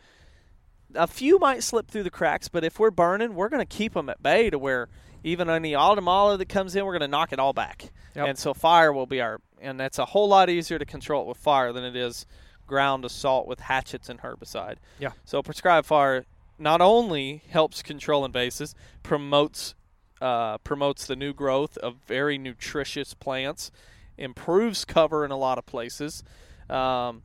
[0.95, 3.95] a few might slip through the cracks, but if we're burning, we're going to keep
[3.95, 4.89] them at bay to where
[5.23, 7.91] even any autumn olive that comes in, we're going to knock it all back.
[8.15, 8.29] Yep.
[8.29, 11.29] And so fire will be our, and that's a whole lot easier to control it
[11.29, 12.27] with fire than it is
[12.67, 14.77] ground assault with hatchets and herbicide.
[14.99, 15.13] Yeah.
[15.25, 16.25] So prescribed fire
[16.59, 19.75] not only helps control invasives, promotes
[20.21, 23.71] uh, promotes the new growth of very nutritious plants,
[24.17, 26.23] improves cover in a lot of places,
[26.69, 27.23] um,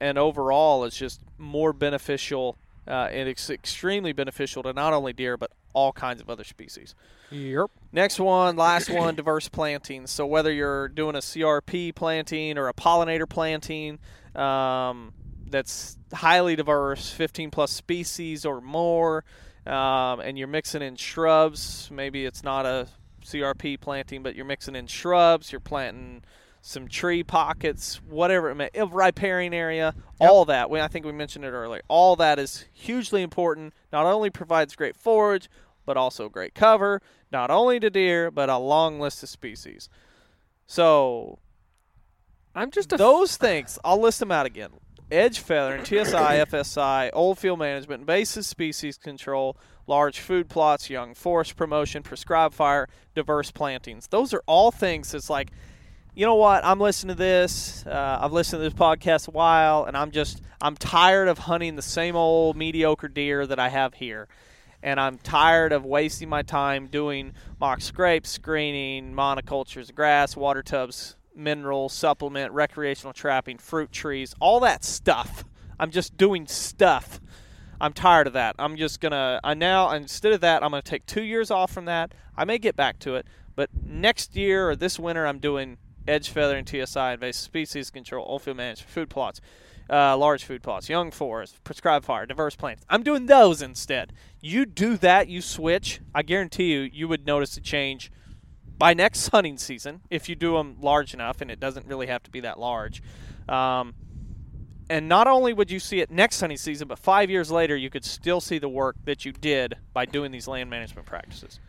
[0.00, 2.56] and overall is just more beneficial.
[2.86, 6.94] Uh, and it's extremely beneficial to not only deer but all kinds of other species.
[7.30, 7.70] Yep.
[7.92, 10.06] Next one, last one, diverse planting.
[10.06, 13.98] So whether you're doing a CRP planting or a pollinator planting,
[14.34, 15.12] um,
[15.48, 19.24] that's highly diverse, 15 plus species or more,
[19.66, 21.88] um, and you're mixing in shrubs.
[21.92, 22.88] Maybe it's not a
[23.24, 25.52] CRP planting, but you're mixing in shrubs.
[25.52, 26.22] You're planting
[26.62, 30.70] some tree pockets, whatever it may, a riparian area, all that.
[30.70, 31.82] We, I think we mentioned it earlier.
[31.88, 33.74] All that is hugely important.
[33.92, 35.48] Not only provides great forage,
[35.84, 37.02] but also great cover,
[37.32, 39.88] not only to deer, but a long list of species.
[40.66, 41.40] So
[42.54, 44.70] I'm just a those things, I'll list them out again.
[45.12, 51.54] Edge feathering, TSI, FSI, old field management, invasive species control, large food plots, young forest
[51.54, 54.06] promotion, prescribed fire, diverse plantings.
[54.06, 55.50] Those are all things that's like,
[56.14, 56.64] you know what?
[56.64, 57.84] I'm listening to this.
[57.86, 61.76] Uh, I've listened to this podcast a while, and I'm just I'm tired of hunting
[61.76, 64.28] the same old mediocre deer that I have here,
[64.82, 71.16] and I'm tired of wasting my time doing mock scrape screening, monocultures, grass, water tubs,
[71.36, 75.44] mineral supplement, recreational trapping, fruit trees, all that stuff.
[75.78, 77.20] I'm just doing stuff.
[77.80, 78.54] I'm tired of that.
[78.58, 79.40] I'm just gonna.
[79.42, 82.14] I now instead of that, I'm gonna take two years off from that.
[82.36, 83.26] I may get back to it,
[83.56, 88.42] but next year or this winter, I'm doing edge feathering, TSI, invasive species control, old
[88.42, 89.40] field management, food plots,
[89.90, 92.84] uh, large food plots, young forest, prescribed fire, diverse plants.
[92.88, 94.12] I'm doing those instead.
[94.40, 96.00] You do that, you switch.
[96.14, 98.10] I guarantee you, you would notice a change
[98.82, 102.20] by next hunting season if you do them large enough, and it doesn't really have
[102.20, 103.00] to be that large.
[103.48, 103.94] Um,
[104.90, 107.90] and not only would you see it next hunting season, but five years later, you
[107.90, 111.60] could still see the work that you did by doing these land management practices.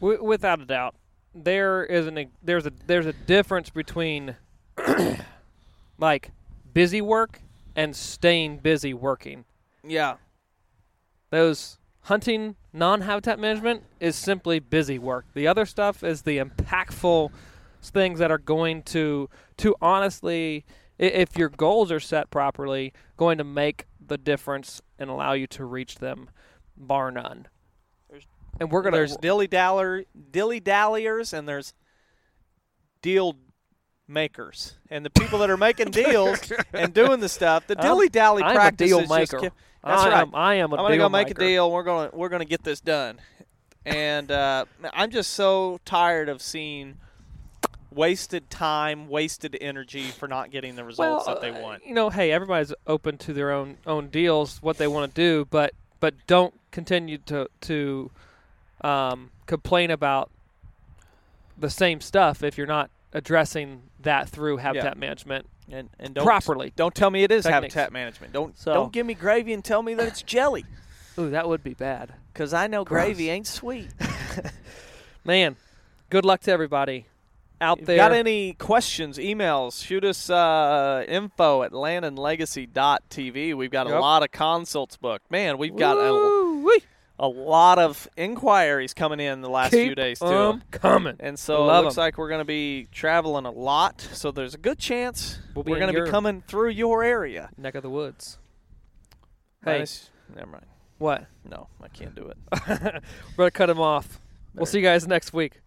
[0.00, 0.94] W- without a doubt,
[1.34, 4.36] there is an there's a there's a difference between
[5.98, 6.30] like
[6.72, 7.40] busy work
[7.74, 9.44] and staying busy working.
[9.84, 10.18] Yeah,
[11.30, 15.26] Those hunting non-habitat management is simply busy work.
[15.34, 17.30] The other stuff is the impactful
[17.82, 19.28] things that are going to
[19.58, 20.64] to honestly
[20.98, 25.64] if your goals are set properly, going to make the difference and allow you to
[25.64, 26.30] reach them
[26.76, 27.46] bar none.
[28.08, 28.26] There's-
[28.60, 31.74] And we're gonna there's dilly daller, dilly dalliers, and there's
[33.02, 33.36] deal
[34.06, 36.38] makers, and the people that are making deals
[36.72, 37.66] and doing the stuff.
[37.66, 39.38] The dilly dally practice deal just maker.
[39.38, 40.22] ki- That's I right.
[40.22, 41.42] Am, I am a I'm gonna go make maker.
[41.42, 41.70] a deal.
[41.70, 43.20] We're gonna we're gonna get this done,
[43.84, 46.96] and uh, I'm just so tired of seeing
[47.90, 51.86] wasted time, wasted energy for not getting the results well, that they uh, want.
[51.86, 55.46] You know, hey, everybody's open to their own own deals, what they want to do,
[55.50, 58.10] but but don't continue to to
[58.80, 60.30] um, complain about
[61.58, 66.72] the same stuff if you're not addressing that through habitat management And and don't properly.
[66.76, 67.74] don't tell me it is Techniques.
[67.74, 68.32] habitat management.
[68.32, 70.64] Don't So- don't give me gravy and tell me that it's jelly,
[71.18, 72.12] Ooh, that would be bad.
[72.32, 73.04] because I know Gross.
[73.04, 73.88] gravy ain't sweet.
[75.24, 75.56] Man,
[76.10, 77.06] good luck to everybody
[77.60, 77.96] out If there.
[77.96, 83.54] got any questions, emails, shoot us uh, info at landonlegacy.tv.
[83.54, 85.30] We've got a lot of consults booked.
[85.30, 86.43] Man, we've got a, Woo-wee.
[87.18, 90.26] A lot of inquiries coming in the last Keep few days, too.
[90.26, 91.16] 'em coming.
[91.20, 92.02] And so Love it looks 'em.
[92.02, 94.00] like we're going to be traveling a lot.
[94.00, 96.70] So there's a good chance We'll be we're in going to your be coming through
[96.70, 97.50] your area.
[97.56, 98.38] neck of the woods.
[99.64, 100.10] Hey, Nice.
[100.34, 100.66] Never mind.
[100.98, 101.26] what?
[101.48, 102.36] No, I can't do it.
[102.68, 103.00] We're
[103.36, 104.20] gonna cut him off.
[104.54, 105.60] We'll see you guys next week.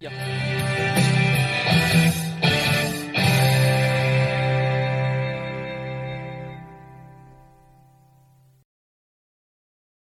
[0.00, 0.12] Yep.